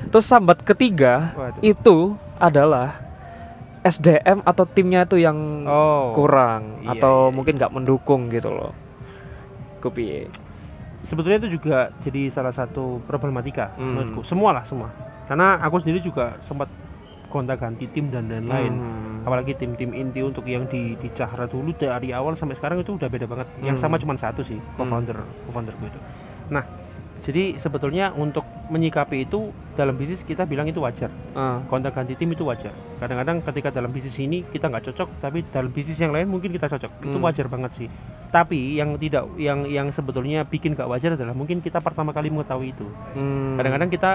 [0.07, 1.61] Terus sambat ketiga Waduh.
[1.61, 1.97] itu
[2.37, 3.04] adalah
[3.85, 8.73] SDM atau timnya itu yang oh kurang Iya, atau iya, mungkin nggak mendukung gitu loh.
[9.77, 10.25] Kupi.
[11.05, 13.93] sebetulnya itu juga jadi salah satu problematika Hmm.
[13.93, 14.89] menurutku semua lah semua
[15.25, 16.65] karena aku sendiri juga sempat
[17.29, 19.21] gonta ganti tim dan lain-lain Hmm.
[19.21, 23.05] apalagi tim-tim inti untuk yang di di Cahra dulu dari awal sampai sekarang itu udah
[23.05, 23.85] beda banget yang Hmm.
[23.85, 25.13] sama cuma satu sih co-founder
[25.45, 25.99] co-founder gue itu
[26.49, 26.65] nah
[27.25, 31.57] jadi sebetulnya untuk menyikapi itu dalam bisnis kita bilang itu wajar Ah.
[31.65, 35.73] gonta ganti tim itu wajar kadang-kadang ketika dalam bisnis ini kita nggak cocok tapi dalam
[35.73, 37.25] bisnis yang lain mungkin kita cocok itu Hmm.
[37.25, 37.89] wajar banget sih
[38.29, 42.71] tapi yang tidak yang yang sebetulnya bikin gak wajar adalah mungkin kita pertama kali mengetahui
[42.71, 43.57] itu Hmm.
[43.57, 44.11] kadang-kadang kita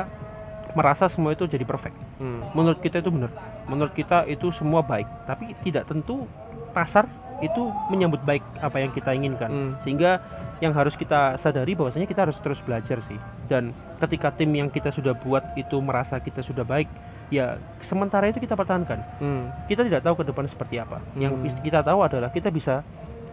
[0.71, 2.47] merasa semua itu jadi perfect Hmm.
[2.53, 3.35] menurut kita itu benar
[3.67, 6.31] menurut kita itu semua baik tapi tidak tentu
[6.71, 9.73] pasar itu menyambut baik apa yang kita inginkan Hmm.
[9.81, 10.21] sehingga
[10.59, 14.89] yang harus kita sadari bahwasanya kita harus terus belajar sih dan ketika tim yang kita
[14.89, 16.87] sudah buat itu merasa kita sudah baik
[17.29, 19.49] ya sementara itu kita pertahankan Hmm.
[19.67, 21.43] kita tidak tahu ke depan seperti apa yang Hmm.
[21.43, 22.85] bis- kita tahu adalah kita bisa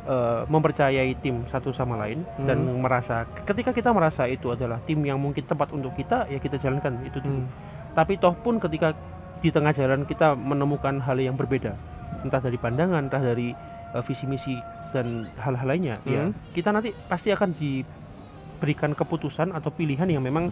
[0.06, 2.80] eh, mempercayai tim satu sama lain dan Hmm.
[2.80, 7.04] merasa ketika kita merasa itu adalah tim yang mungkin tepat untuk kita ya kita jalankan
[7.04, 7.52] itu dulu Hmm.
[7.91, 8.96] tapi toh pun ketika
[9.38, 11.76] di tengah jalan kita menemukan hal yang berbeda
[12.24, 13.52] entah dari pandangan entah dari
[13.91, 14.56] eh, visi misi
[14.91, 16.34] dan hal-hal lainnya ya Hmm.
[16.52, 20.50] kita nanti pasti akan diberikan keputusan atau pilihan yang memang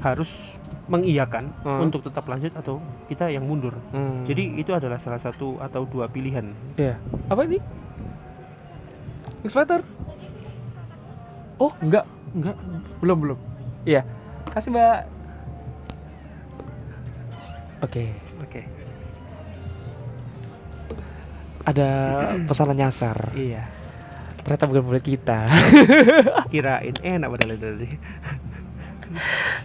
[0.00, 0.32] harus
[0.84, 1.80] mengiyakan Hmm.
[1.82, 4.24] untuk tetap lanjut atau kita yang mundur Hmm.
[4.24, 6.96] jadi itu adalah salah satu atau dua pilihan Iya.
[7.28, 7.60] Apa ini?
[9.44, 9.84] X-Factor?
[11.56, 12.08] Oh, enggak.
[12.32, 12.56] enggak
[12.98, 13.38] Belum, belum.
[13.84, 14.00] Iya.
[14.48, 14.98] Kasih, Mbak.
[17.84, 18.08] Oke.
[18.08, 18.33] oke
[21.64, 21.88] Ada
[22.44, 23.32] pesanan nyasar.
[23.34, 23.64] iya
[24.44, 25.48] Ternyata bukan buat kita.
[26.52, 27.88] kirain enak padahal tadi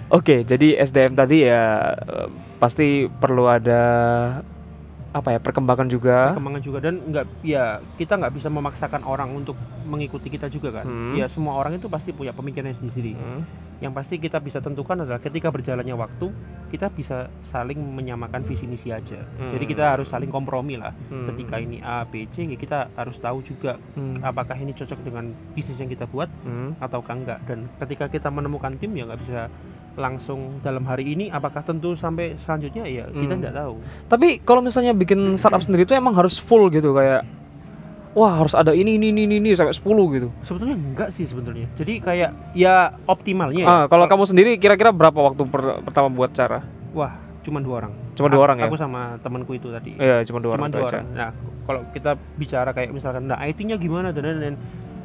[0.09, 2.27] Oke, jadi SDM tadi ya eh,
[2.61, 3.81] pasti perlu ada
[5.09, 6.31] apa ya perkembangan juga.
[6.31, 10.85] perkembangan juga dan enggak ya kita nggak bisa memaksakan orang untuk mengikuti kita juga kan
[10.85, 11.17] Hmm.
[11.17, 13.41] ya semua orang itu pasti punya pemikirannya sendiri Hmm.
[13.79, 16.29] yang pasti kita bisa tentukan adalah ketika berjalannya waktu
[16.69, 19.49] kita bisa saling menyamakan visi misi aja Hmm.
[19.49, 21.25] jadi kita harus saling kompromi lah Hmm.
[21.27, 24.21] ketika ini A B C ya kita harus tahu juga Hmm.
[24.21, 26.77] apakah ini cocok dengan bisnis yang kita buat Hmm.
[26.77, 29.49] ataukah enggak dan ketika kita menemukan tim ya nggak bisa
[29.99, 33.41] langsung dalam hari ini apakah tentu sampai selanjutnya ya kita Hmm.
[33.43, 33.73] nggak tahu
[34.07, 37.27] Tapi kalau misalnya bikin startup sendiri itu emang harus full gitu kayak
[38.09, 40.27] wah harus ada ini ini ini ini sampai 10 gitu.
[40.41, 43.67] sebetulnya enggak sih sebetulnya jadi kayak ya optimalnya ya.
[43.67, 46.63] Ah, kalau kamu sendiri kira-kira berapa waktu per- pertama buat cara?
[46.89, 48.65] wah cuma dua orang Cuma dua orang ya?
[48.65, 51.29] aku sama temanku itu tadi Iya, cuma dua cuma orang dua orang nah
[51.63, 54.53] kalau kita bicara kayak misalkan nah IT-nya gimana dan dan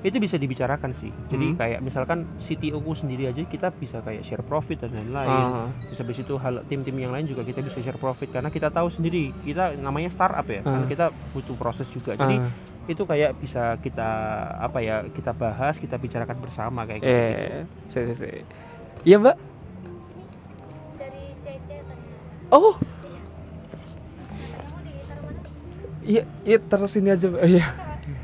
[0.05, 1.57] itu bisa dibicarakan sih jadi Hmm.
[1.57, 5.99] kayak misalkan CTO ku sendiri aja kita bisa kayak share profit dan lain-lain Ah, Terus
[5.99, 9.33] habis itu hal tim-tim yang lain juga kita bisa share profit karena kita tahu sendiri
[9.40, 10.77] kita namanya startup ya Ah.
[10.77, 12.53] karena kita butuh proses juga jadi ah.
[12.85, 14.09] itu kayak bisa kita
[14.61, 18.29] apa ya kita bahas kita bicarakan bersama kayak gitu Eh, si, si, si.
[19.03, 19.37] Iya, Mbak.
[20.95, 22.09] dari Cece tadi.
[22.51, 23.19] Oh, mana?
[26.03, 27.25] iya, iya terus ini aja.
[27.27, 27.40] Mbak.
[27.43, 27.64] Iya.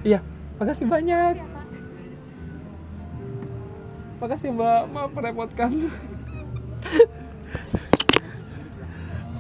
[0.03, 0.19] Iya,
[0.57, 1.35] makasih banyak.
[4.21, 4.29] Iya.
[4.29, 5.71] Makasih Mbak, maaf merepotkan.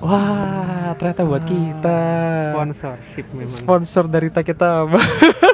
[0.00, 2.00] Wah, ternyata buat kita.
[2.48, 5.04] sponsorship memang Sponsor dari kita, Mbak.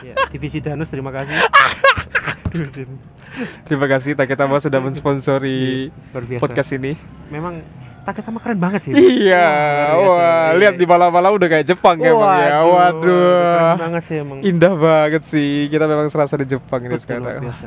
[0.04, 1.34] ya, divisi Danus terima kasih
[3.66, 6.94] Terima kasih Taketama sudah mensponsori biasa podcast ini.
[7.28, 7.58] memang
[8.00, 9.02] Taketama keren banget sih Iya,
[9.42, 9.98] biasa.
[9.98, 10.80] wah, Iya, lihat iya.
[10.80, 12.46] di malam-malam udah kayak Jepang ya, Bang ya.
[12.54, 13.74] keren Waduh.
[13.76, 15.66] banget sih emang Indah banget sih.
[15.66, 17.42] Kita memang serasa di Jepang ini Betul, luar sekarang.
[17.42, 17.66] biasa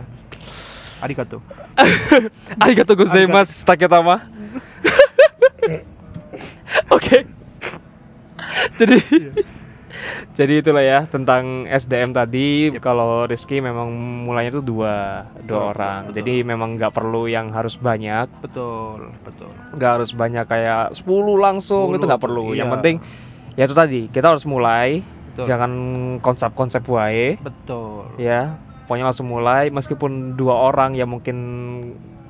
[1.00, 1.40] arigato
[2.64, 4.28] Arigato gozaimasu Taketama.
[6.96, 7.26] Oke.
[8.76, 8.98] Jadi
[10.40, 12.72] Jadi itulah ya tentang SDM tadi.
[12.80, 13.92] Kalau Rizky memang
[14.24, 16.02] mulainya tuh dua dua Betul, orang.
[16.08, 16.16] betul.
[16.24, 21.04] Jadi memang nggak perlu yang harus banyak, betul betul nggak harus banyak kayak 10
[21.36, 22.56] langsung itu 10, nggak perlu.
[22.56, 22.76] Yang iya.
[22.80, 22.96] penting
[23.60, 25.72] ya itu tadi kita harus mulai, betul jangan
[26.24, 28.56] konsep-konsep wae betul ya.
[28.90, 31.38] Pokoknya langsung mulai meskipun dua orang ya mungkin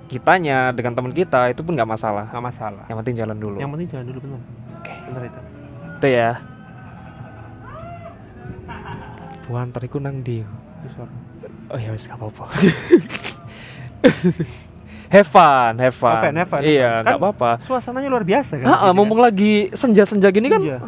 [0.05, 2.27] kitanya dengan teman kita itu pun nggak masalah.
[2.27, 3.57] nggak masalah Yang penting jalan dulu.
[3.57, 4.41] yang penting jangan dulu benar
[4.75, 4.93] Oke.
[5.07, 5.39] benar itu
[5.95, 6.31] Itu ya.
[9.45, 10.43] Buan teriku nang di.
[11.67, 12.45] Oh ya wis gak apa-apa.
[15.09, 16.11] have fun, have fun.
[16.11, 17.51] Have fun, have fun, Iya, nggak Kan apa-apa.
[17.61, 20.79] suasananya luar biasa kan Ah, sini mumpung lagi senja-senja gini kan Iya.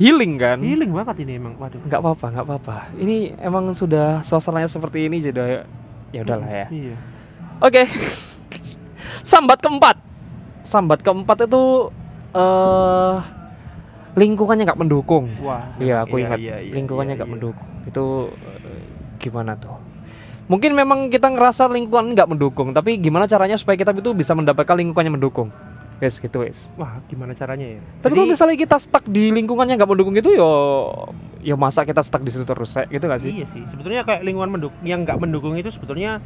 [0.00, 0.58] Healing kan?
[0.60, 2.76] healing banget ini emang waduh Nggak apa-apa, nggak apa-apa.
[2.98, 5.66] Ini emang sudah suasananya seperti ini jadi
[6.14, 6.66] ya udahlah ya.
[6.70, 6.96] iya
[7.62, 7.86] Oke.
[9.30, 9.96] Sambat keempat.
[10.64, 11.92] Sambat keempat itu
[12.34, 13.16] eh
[14.14, 15.26] lingkungannya nggak mendukung.
[15.42, 17.36] wah Iya, aku ingat iya, iya, lingkungannya iya, nggak iya.
[17.38, 17.68] mendukung.
[17.86, 18.82] Itu eh,
[19.18, 19.74] gimana tuh?
[20.44, 24.76] Mungkin memang kita ngerasa lingkungan nggak mendukung, tapi gimana caranya supaya kita itu bisa mendapatkan
[24.76, 25.48] lingkungan yang mendukung?
[26.02, 26.68] Wes gitu wes.
[26.74, 30.50] wah gimana caranya ya Tapi kalau misalnya kita stuck di lingkungannya nggak mendukung itu, yo,
[31.40, 33.30] yo masa kita stuck di situ terus, kayak gitu gak sih?
[33.30, 36.18] Iya sih, sebetulnya kayak lingkungan menduk yang nggak mendukung itu sebetulnya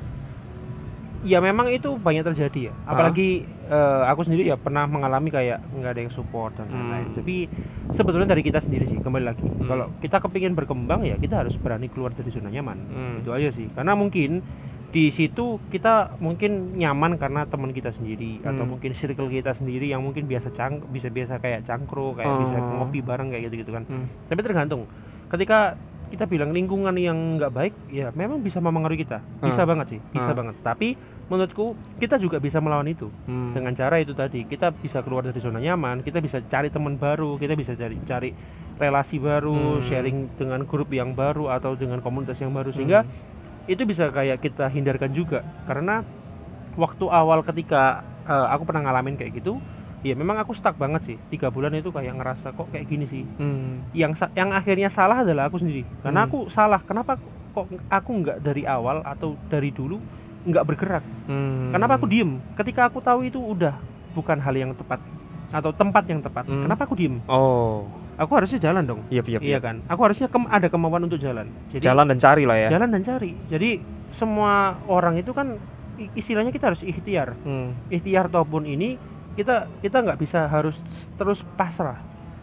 [1.26, 2.74] ya memang itu banyak terjadi ya.
[2.86, 2.94] Ah.
[2.94, 7.06] Apalagi eh, aku sendiri ya pernah mengalami kayak nggak ada yang support dan lain-lain.
[7.10, 7.16] Hmm.
[7.18, 7.36] Tapi
[7.94, 9.42] sebetulnya dari kita sendiri sih kembali lagi.
[9.42, 9.66] Hmm.
[9.66, 12.78] Kalau kita kepingin berkembang ya kita harus berani keluar dari zona nyaman.
[12.78, 13.16] Hmm.
[13.24, 13.66] Itu aja sih.
[13.74, 14.42] Karena mungkin
[14.88, 18.72] di situ kita mungkin nyaman karena teman kita sendiri atau Hmm.
[18.72, 22.80] mungkin circle kita sendiri yang mungkin biasa cang bisa biasa kayak cangkru kayak bisa Oh.
[22.80, 24.08] ngopi bareng kayak gitu-gitu kan Hmm.
[24.26, 24.88] tapi tergantung
[25.28, 25.76] ketika
[26.08, 29.68] kita bilang lingkungan yang nggak baik ya memang bisa mempengaruhi kita bisa Hmm.
[29.68, 30.38] banget sih bisa Hmm.
[30.40, 30.96] banget tapi
[31.28, 33.52] menurutku kita juga bisa melawan itu Hmm.
[33.52, 37.36] dengan cara itu tadi kita bisa keluar dari zona nyaman kita bisa cari teman baru
[37.36, 38.32] kita bisa cari cari
[38.80, 39.84] relasi baru Hmm.
[39.84, 43.36] sharing dengan grup yang baru atau dengan komunitas yang baru sehingga Hmm.
[43.68, 45.44] Itu bisa kayak kita hindarkan juga.
[45.64, 46.02] Karena
[46.74, 49.60] waktu awal ketika eh, aku pernah ngalamin kayak gitu
[49.98, 51.16] ya memang aku stuck banget sih.
[51.28, 53.24] Tiga bulan itu kayak ngerasa kok kayak gini sih.
[53.36, 53.82] Hmm.
[53.92, 55.82] yang yang akhirnya salah adalah aku sendiri.
[56.00, 56.28] Karena Hmm.
[56.30, 56.80] aku salah.
[56.80, 57.18] Kenapa
[57.52, 59.98] kok aku nggak dari awal atau dari dulu
[60.46, 61.04] nggak bergerak?
[61.26, 61.74] Hmm.
[61.74, 62.38] kenapa aku diem?
[62.54, 63.74] Ketika aku tahu itu udah
[64.14, 65.02] bukan hal yang tepat
[65.48, 66.62] atau tempat yang tepat Hmm.
[66.62, 67.18] kenapa aku diem?
[67.26, 67.84] Oh,
[68.18, 71.46] aku harusnya jalan dong iya iya iya kan aku harusnya kem- ada kemauan untuk jalan
[71.70, 72.68] jadi Jalan dan cari lah ya.
[72.68, 73.78] jalan dan cari jadi
[74.10, 74.52] semua
[74.84, 75.54] orang itu kan
[76.12, 77.74] istilahnya kita harus ikhtiar Hmm.
[77.88, 78.98] ikhtiar ataupun ini
[79.34, 80.74] kita kita nggak bisa harus
[81.14, 81.98] terus pasrah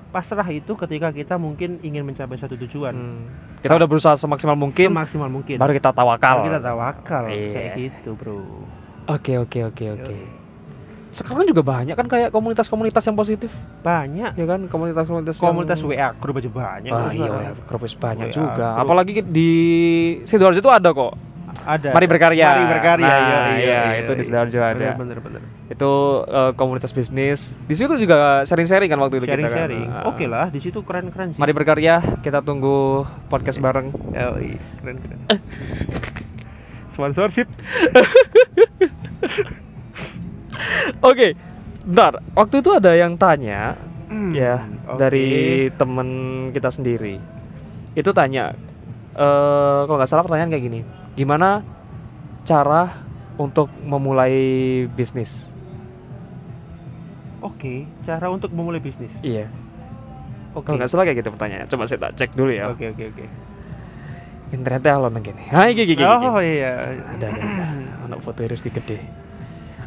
[0.09, 3.23] pasrah itu ketika kita mungkin ingin mencapai suatu tujuan Hmm.
[3.57, 6.38] Kita udah berusaha semaksimal mungkin, semaksimal mungkin baru kita tawakal.
[6.38, 7.49] Baru kita tawakal Iya.
[7.51, 8.39] kayak gitu bro
[9.07, 10.44] Oke oke oke oke.
[11.16, 13.49] Sekarang juga banyak kan kayak komunitas-komunitas yang positif,
[13.80, 18.28] banyak ya kan komunitas-komunitas yang- komunitas WA grup aja banyak Ah, iya, ya, grup banyak
[18.28, 18.68] WA juga.
[18.70, 18.82] grup.
[18.84, 19.51] Apalagi di
[20.24, 21.16] sidoarjo itu ada kok.
[21.55, 22.45] ada Mari berkarya.
[22.45, 24.76] mari berkarya Nah, iya, iya, itu di Sidoarjo ada.
[24.76, 25.41] bener bener, bener.
[25.66, 27.55] Itu eh, komunitas bisnis.
[27.57, 29.57] Di situ juga sharing-sharing kan waktu itu sharing kita kan.
[29.63, 30.03] sharing Ah.
[30.05, 33.88] oke lah di situ keren keren sih Mari berkarya, kita tunggu podcast bareng.
[33.89, 34.59] Oh, iya.
[34.78, 35.18] keren keren
[36.91, 37.47] sponsorship
[41.01, 41.33] Oke.
[41.81, 43.77] Bentar, waktu itu ada yang tanya
[44.31, 44.97] ya Hmm, oke.
[44.97, 45.27] dari
[45.71, 46.07] temen
[46.49, 47.17] kita sendiri.
[47.93, 48.53] Itu tanya
[49.11, 50.79] eh kalau nggak salah pertanyaan kayak gini.
[51.13, 51.61] Gimana
[52.43, 53.01] cara
[53.35, 54.35] untuk memulai
[54.89, 55.51] bisnis?
[57.41, 59.45] oke cara untuk memulai bisnis Iya.
[60.51, 61.67] oke Kalau nggak salah kayak gitu pertanyaannya.
[61.67, 62.69] Coba saya tak cek dulu ya.
[62.69, 63.25] oke oke oke
[64.47, 65.43] Internetnya alon gini.
[65.49, 66.05] Hai gigi gigi.
[66.05, 67.41] oh iya Ada ada.
[67.41, 67.65] ada.
[68.05, 69.01] Anak foto Rizky gede.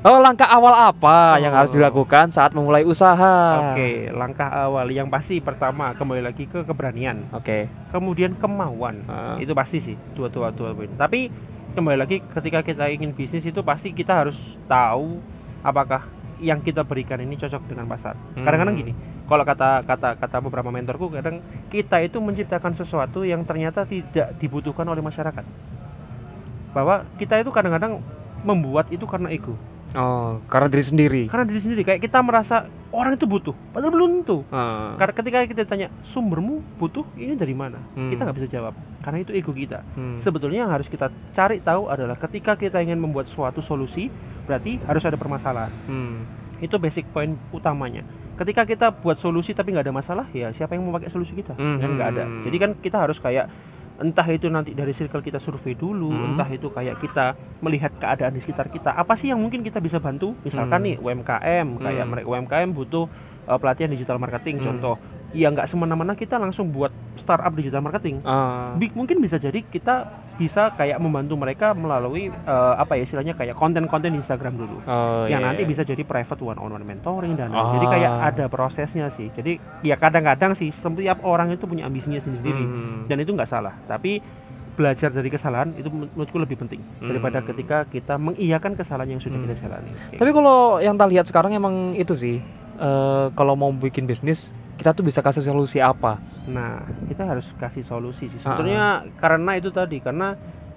[0.08, 1.76] Oh langkah awal apa yang harus Oh.
[1.76, 3.60] dilakukan saat memulai usaha?
[3.76, 7.68] Oke, langkah awal yang pasti pertama kembali lagi ke keberanian, Oke.
[7.92, 9.04] kemudian kemauan.
[9.04, 9.36] Ah.
[9.36, 10.88] Itu pasti sih dua dua poin.
[10.96, 11.28] Tapi
[11.76, 15.20] kembali lagi ketika kita ingin bisnis itu pasti kita harus tahu
[15.60, 16.08] apakah
[16.40, 18.16] yang kita berikan ini cocok dengan pasar.
[18.32, 18.48] Hmm.
[18.48, 18.92] Kadang-kadang gini,
[19.28, 24.88] kalau kata kata kata beberapa mentorku kadang kita itu menciptakan sesuatu yang ternyata tidak dibutuhkan
[24.88, 25.44] oleh masyarakat.
[26.72, 28.00] Bahwa kita itu kadang-kadang
[28.40, 29.52] membuat itu karena ego.
[29.96, 31.22] Oh, karena diri sendiri.
[31.32, 34.44] Karena diri sendiri kayak kita merasa orang itu butuh, padahal belum tentu.
[34.52, 34.92] Ah.
[35.00, 38.12] Karena ketika kita tanya sumbermu butuh ini dari mana, Hmm.
[38.12, 39.80] kita nggak bisa jawab karena itu ego kita.
[39.96, 40.20] Hmm.
[40.20, 44.12] Sebetulnya yang harus kita cari tahu adalah ketika kita ingin membuat suatu solusi,
[44.44, 45.72] berarti harus ada permasalahan.
[45.88, 46.24] Hmm.
[46.60, 48.04] Itu basic point utamanya.
[48.36, 51.56] Ketika kita buat solusi tapi nggak ada masalah, ya siapa yang mau pakai solusi kita?
[51.56, 51.80] Hmm.
[51.80, 52.24] Kan nggak ada.
[52.44, 53.48] Jadi kan kita harus kayak
[53.98, 56.32] entah itu nanti dari circle kita survei dulu, Hmm.
[56.32, 58.94] entah itu kayak kita melihat keadaan di sekitar kita.
[58.94, 60.38] Apa sih yang mungkin kita bisa bantu?
[60.46, 60.86] Misalkan Hmm.
[60.86, 62.10] nih UMKM, kayak Hmm.
[62.14, 63.10] mereka UMKM butuh
[63.48, 64.66] uh, pelatihan digital marketing Hmm.
[64.70, 64.94] contoh.
[65.30, 68.22] Ya nggak semena-mena kita langsung buat startup digital marketing.
[68.22, 68.72] Ah.
[68.74, 73.52] Bi- mungkin bisa jadi kita bisa kayak membantu mereka melalui uh, apa ya istilahnya kayak
[73.52, 75.68] konten-konten di Instagram dulu Oh, yang iya, nanti iya.
[75.68, 77.74] bisa jadi private one on one mentoring dan Ah.
[77.74, 82.54] jadi kayak ada prosesnya sih jadi ya kadang-kadang sih setiap orang itu punya ambisinya sendiri
[82.54, 83.04] Hmm.
[83.04, 84.22] dan itu nggak salah tapi
[84.72, 87.46] belajar dari kesalahan itu menur- menurutku lebih penting daripada Hmm.
[87.50, 89.44] ketika kita mengiyakan kesalahan yang sudah Hmm.
[89.44, 90.16] kita jalani Oke.
[90.16, 92.38] Tapi kalau yang tak lihat sekarang emang itu sih.
[92.78, 96.22] Eh, kalau mau bikin bisnis, kita tuh bisa kasih solusi apa?
[96.48, 98.30] nah kita harus kasih solusi Ah.
[98.30, 98.84] sih sebetulnya
[99.16, 100.32] karena itu tadi karena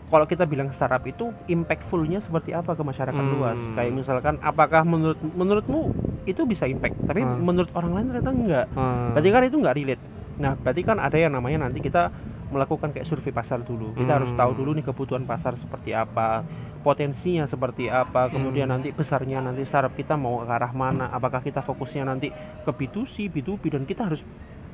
[0.10, 3.32] kalau kita bilang startup itu impactfulnya seperti apa ke masyarakat Hmm.
[3.32, 5.96] luas kayak misalkan apakah menurut menurutmu
[6.26, 7.40] itu bisa impact tapi Hmm.
[7.40, 9.16] menurut orang lain ternyata enggak Hmm.
[9.16, 10.04] Berarti kan itu nggak relate.
[10.36, 12.12] Nah, berarti kan ada yang namanya nanti kita
[12.52, 13.96] melakukan kayak survei pasar dulu.
[13.96, 14.60] Kita harus tahu Hmm.
[14.60, 16.44] dulu nih kebutuhan pasar seperti apa,
[16.82, 18.78] potensinya seperti apa, kemudian Hmm.
[18.78, 22.28] nanti besarnya nanti startup kita mau ke arah mana, apakah kita fokusnya nanti
[22.62, 24.20] ke B2C, B2B dan kita harus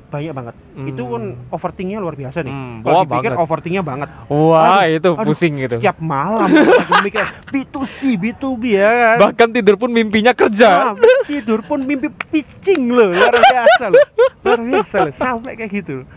[0.08, 0.54] banyak banget.
[0.80, 1.52] Itu kan Hmm.
[1.52, 2.48] overthinknya luar biasa nih.
[2.48, 3.44] Hmm, Kalau dipikir banget.
[3.44, 4.08] overthinknya banget.
[4.26, 5.76] Wah, Aduh, itu aduh, pusing gitu.
[5.76, 6.48] Setiap malam
[7.04, 9.16] mikir B2C, B2B ya kan.
[9.22, 10.68] Bahkan tidur pun mimpinya kerja.
[10.88, 10.92] Ah,
[11.28, 14.00] tidur pun mimpi pitching loh luar biasa loh
[14.40, 16.08] luar biasa loh sampai kayak gitu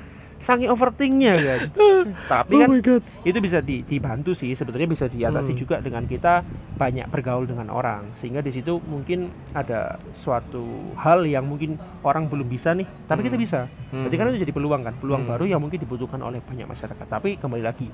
[0.41, 1.59] saking overthinknya kan
[2.33, 3.01] tapi kan Oh god.
[3.21, 5.59] itu bisa di- dibantu sih sebetulnya bisa diatasi Hmm.
[5.59, 6.41] juga dengan kita
[6.75, 10.65] banyak bergaul dengan orang sehingga di situ mungkin ada suatu
[10.95, 13.45] hal yang mungkin orang belum bisa nih tapi kita Hmm.
[13.45, 15.31] bisa berarti kan itu jadi peluang kan peluang Hmm.
[15.31, 17.87] baru yang mungkin dibutuhkan oleh banyak masyarakat tapi kembali lagi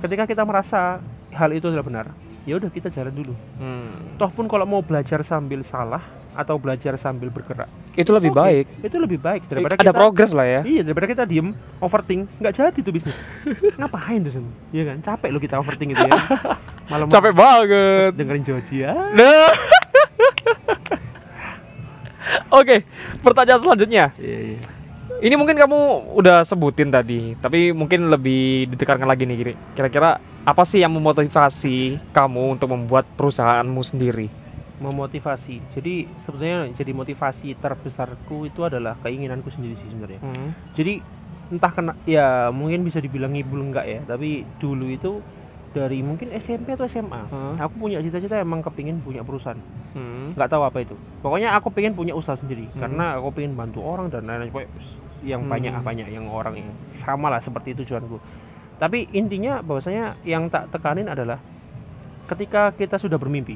[0.00, 0.98] ketika kita merasa
[1.30, 2.06] hal itu adalah benar
[2.42, 4.16] ya udah kita jalan dulu Hmm.
[4.16, 8.66] toh pun kalau mau belajar sambil salah atau belajar sambil bergerak Itu lebih oke, baik.
[8.80, 10.60] itu lebih baik daripada Ada kita progres lah ya.
[10.64, 13.12] Iya daripada kita diem overthink nggak jadi tuh bisnis.
[13.78, 14.44] Ngapain tuh Sen?
[14.70, 16.16] Iya kan capek lo kita overthink itu ya.
[16.90, 18.16] Malam Capek banget.
[18.16, 18.96] dengerin Joji ya.
[19.12, 19.52] Nah.
[22.52, 22.84] Oke,
[23.20, 24.04] pertanyaan selanjutnya.
[24.16, 24.58] Iya iya.
[25.20, 25.78] Ini mungkin kamu
[26.16, 29.54] udah sebutin tadi, tapi mungkin lebih ditekankan lagi nih.
[29.72, 34.26] Kira-kira apa sih yang memotivasi kamu untuk membuat perusahaanmu sendiri?
[34.82, 35.62] Memotivasi.
[35.70, 40.18] Jadi sebetulnya jadi motivasi terbesarku itu adalah keinginanku sendiri sih sebenarnya.
[40.18, 40.50] Hmm.
[40.74, 40.98] Jadi
[41.54, 45.22] entah kena ya mungkin bisa dibilang ngibul enggak ya, tapi dulu itu
[45.72, 47.56] dari mungkin SMP atau SMA, Hmm.
[47.56, 49.56] aku punya cita-cita emang kepingin punya perusahaan.
[49.92, 50.32] Hmm.
[50.32, 52.80] nggak tahu apa itu pokoknya aku pengen punya usaha sendiri Hmm.
[52.80, 54.48] karena aku pengen bantu orang dan lain-lain
[55.20, 55.52] yang Hmm.
[55.52, 58.16] banyak banyak yang orang yang sama lah seperti tujuanku
[58.82, 61.38] tapi intinya bahwasanya yang tak tekanin adalah
[62.26, 63.54] ketika kita sudah bermimpi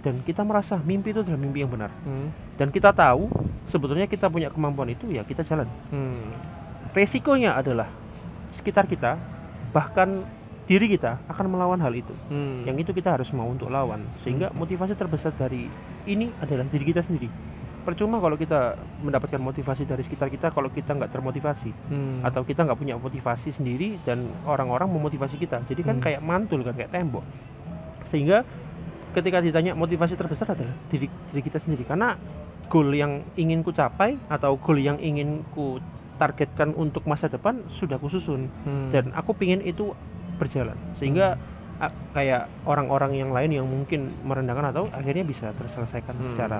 [0.00, 2.32] dan kita merasa mimpi itu adalah mimpi yang benar Hmm.
[2.56, 3.28] dan kita tahu
[3.68, 6.32] sebetulnya kita punya kemampuan itu ya kita jalan Hmm.
[6.90, 7.92] resikonya adalah
[8.50, 9.20] sekitar kita
[9.70, 10.24] bahkan
[10.64, 12.64] diri kita akan melawan hal itu Hmm.
[12.64, 15.68] yang itu kita harus mau untuk lawan sehingga motivasi terbesar dari
[16.08, 17.28] ini adalah diri kita sendiri
[17.82, 22.22] percuma kalau kita mendapatkan motivasi dari sekitar kita kalau kita nggak termotivasi Hmm.
[22.22, 26.04] atau kita nggak punya motivasi sendiri dan orang-orang memotivasi kita jadi kan Hmm.
[26.04, 27.26] kayak mantul kan kayak tembok
[28.04, 28.46] sehingga
[29.12, 32.16] ketika ditanya motivasi terbesar adalah diri, diri kita sendiri karena
[32.66, 35.76] goal yang ingin ku capai atau goal yang ingin ku
[36.16, 38.88] targetkan untuk masa depan sudah kususun Hmm.
[38.88, 39.92] dan aku pingin itu
[40.38, 41.36] berjalan sehingga
[41.76, 46.26] a- kayak orang-orang yang lain yang mungkin merendahkan atau akhirnya bisa terselesaikan Hmm.
[46.30, 46.58] secara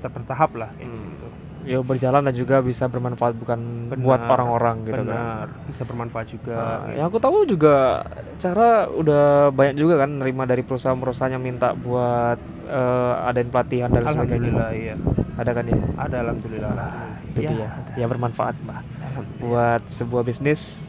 [0.00, 1.10] bertahap lah kayak Hmm.
[1.10, 1.26] gitu.
[1.66, 3.60] ya berjalan dan juga bisa bermanfaat bukan
[3.92, 5.10] Benar, buat orang-orang gitu kan.
[5.10, 6.56] Benar, bisa bermanfaat juga.
[6.56, 8.06] Nah, yang aku tahu juga
[8.38, 14.00] cara udah banyak juga kan nerima dari perusahaan-perusahaan yang minta buat eh, adain pelatihan dan
[14.02, 14.48] sebagainya.
[14.48, 14.94] Alhamdulillah iya.
[15.34, 15.76] Ada kan ya?
[15.98, 16.72] Ada alhamdulillah.
[17.26, 17.68] Itu Ya, dia.
[17.96, 19.40] Ya bermanfaat, alhamdulillah.
[19.42, 20.80] Buat sebuah bisnis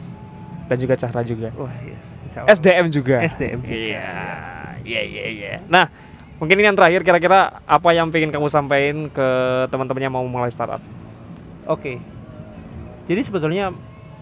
[0.66, 1.50] dan juga cara juga.
[1.56, 1.98] Wah, iya.
[2.48, 3.20] SDM juga.
[3.20, 3.76] SDM juga.
[3.76, 4.08] Iya.
[4.80, 5.54] Iya, iya, iya.
[5.68, 5.92] Nah,
[6.40, 9.28] mungkin ini yang terakhir kira-kira apa yang pengen kamu sampaikan ke
[9.68, 10.80] teman-teman yang mau mulai startup?
[11.66, 12.00] Oke.
[13.06, 13.76] Jadi sebetulnya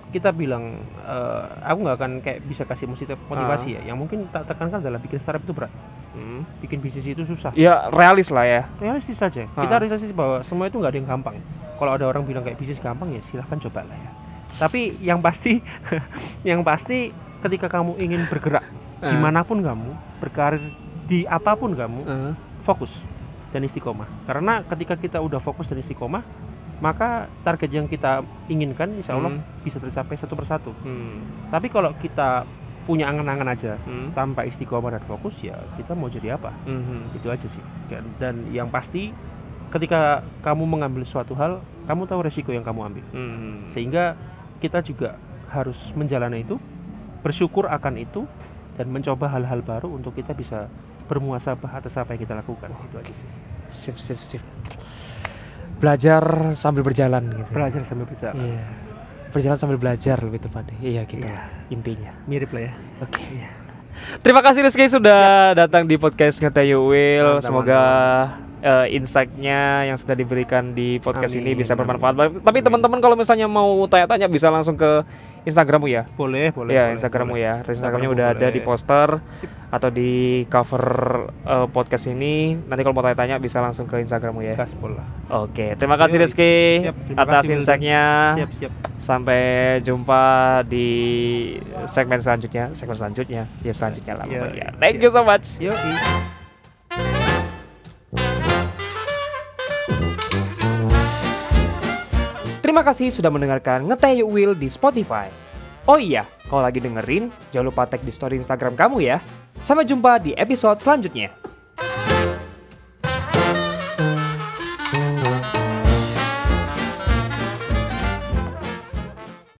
[0.07, 3.81] kita bilang eh, aku nggak akan kayak bisa kasih motivasi motivasi ya.
[3.85, 5.71] Yang mungkin tak tekankan adalah bikin startup itu berat.
[6.11, 6.41] Hmm.
[6.57, 7.53] Bikin bisnis itu susah.
[7.53, 8.61] Ya realis lah ya.
[8.77, 9.61] realistis saja Ha.
[9.61, 11.35] kita realistis bahwa semua itu nggak ada yang gampang
[11.77, 14.09] kalau ada orang bilang kayak bisnis gampang ya silahkan coba lah ya
[14.57, 15.61] tapi yang pasti
[16.49, 18.65] yang pasti ketika kamu ingin bergerak
[18.97, 19.05] Eh.
[19.05, 20.57] di mana pun kamu berkarir
[21.07, 22.33] di apa pun kamu Eh.
[22.61, 22.99] fokus
[23.49, 26.21] dan istiqomah karena ketika kita udah fokus dan istiqomah
[26.77, 29.43] maka target yang kita inginkan insya Allah Hmm.
[29.63, 31.23] bisa tercapai satu persatu Hmm.
[31.47, 32.43] tapi kalau kita
[32.83, 34.11] punya angan-angan aja Hmm.
[34.13, 37.07] tanpa istiqomah dan fokus ya kita mau jadi apa Hmm.
[37.11, 39.09] itu aja sih dan, dan yang pasti
[39.67, 43.63] ketika kamu mengambil suatu hal kamu tahu resiko yang kamu ambil Hmm.
[43.71, 44.13] sehingga
[44.59, 45.15] kita juga
[45.47, 46.59] harus menjalani itu
[47.19, 48.27] bersyukur akan itu
[48.75, 50.69] dan mencoba hal-hal baru untuk kita bisa
[51.07, 53.29] bermuasabah atas apa yang kita lakukan itu aja sih
[53.67, 54.43] Sip, sip, sip.
[55.77, 57.51] Belajar sambil berjalan gitu.
[57.51, 58.63] belajar sambil berjalan Iya.
[59.27, 60.77] Berjalan sambil belajar lebih tepatnya.
[60.79, 61.41] Iya gitu Iya.
[61.67, 62.11] intinya.
[62.25, 63.21] mirip lah ya Oke.
[63.27, 63.49] Iya.
[64.19, 67.41] Terima kasih Rizky sudah datang di podcast Ngeteyu Will.
[67.41, 67.81] Semoga
[68.61, 71.85] eh, insight-nya yang sudah diberikan di podcast ini Amin, bisa amin.
[71.85, 72.13] bermanfaat.
[72.41, 72.63] Tapi Amin.
[72.65, 75.05] teman-teman kalau misalnya mau tanya-tanya bisa langsung ke
[75.47, 76.03] Instagrammu ya.
[76.19, 77.45] boleh boleh boleh, Instagrammu boleh.
[77.45, 77.53] ya.
[77.63, 78.55] Instagramnya udah ada boleh.
[78.55, 79.09] di poster
[79.71, 80.85] atau di cover
[81.45, 82.57] eh, podcast ini.
[82.67, 84.55] Nanti kalau mau tanya-tanya bisa langsung ke Instagrammu ya.
[85.31, 86.17] Oke, terima kasih.
[86.19, 88.03] Rizky Siap, terima atas insight-nya.
[88.35, 90.23] siap siap Sampai jumpa
[90.65, 90.89] di
[91.85, 94.67] segmen selanjutnya, segmen selanjutnya, ya selanjutnya lah pokoknya.
[94.81, 95.53] Thank you so much.
[95.61, 96.46] Yoi.
[102.77, 105.25] Terima kasih sudah mendengarkan Ngeteh Will di Spotify.
[105.89, 109.17] Oh iya, kalau lagi dengerin, jangan lupa tag di story Instagram kamu ya.
[109.65, 111.33] Sampai jumpa di episode selanjutnya.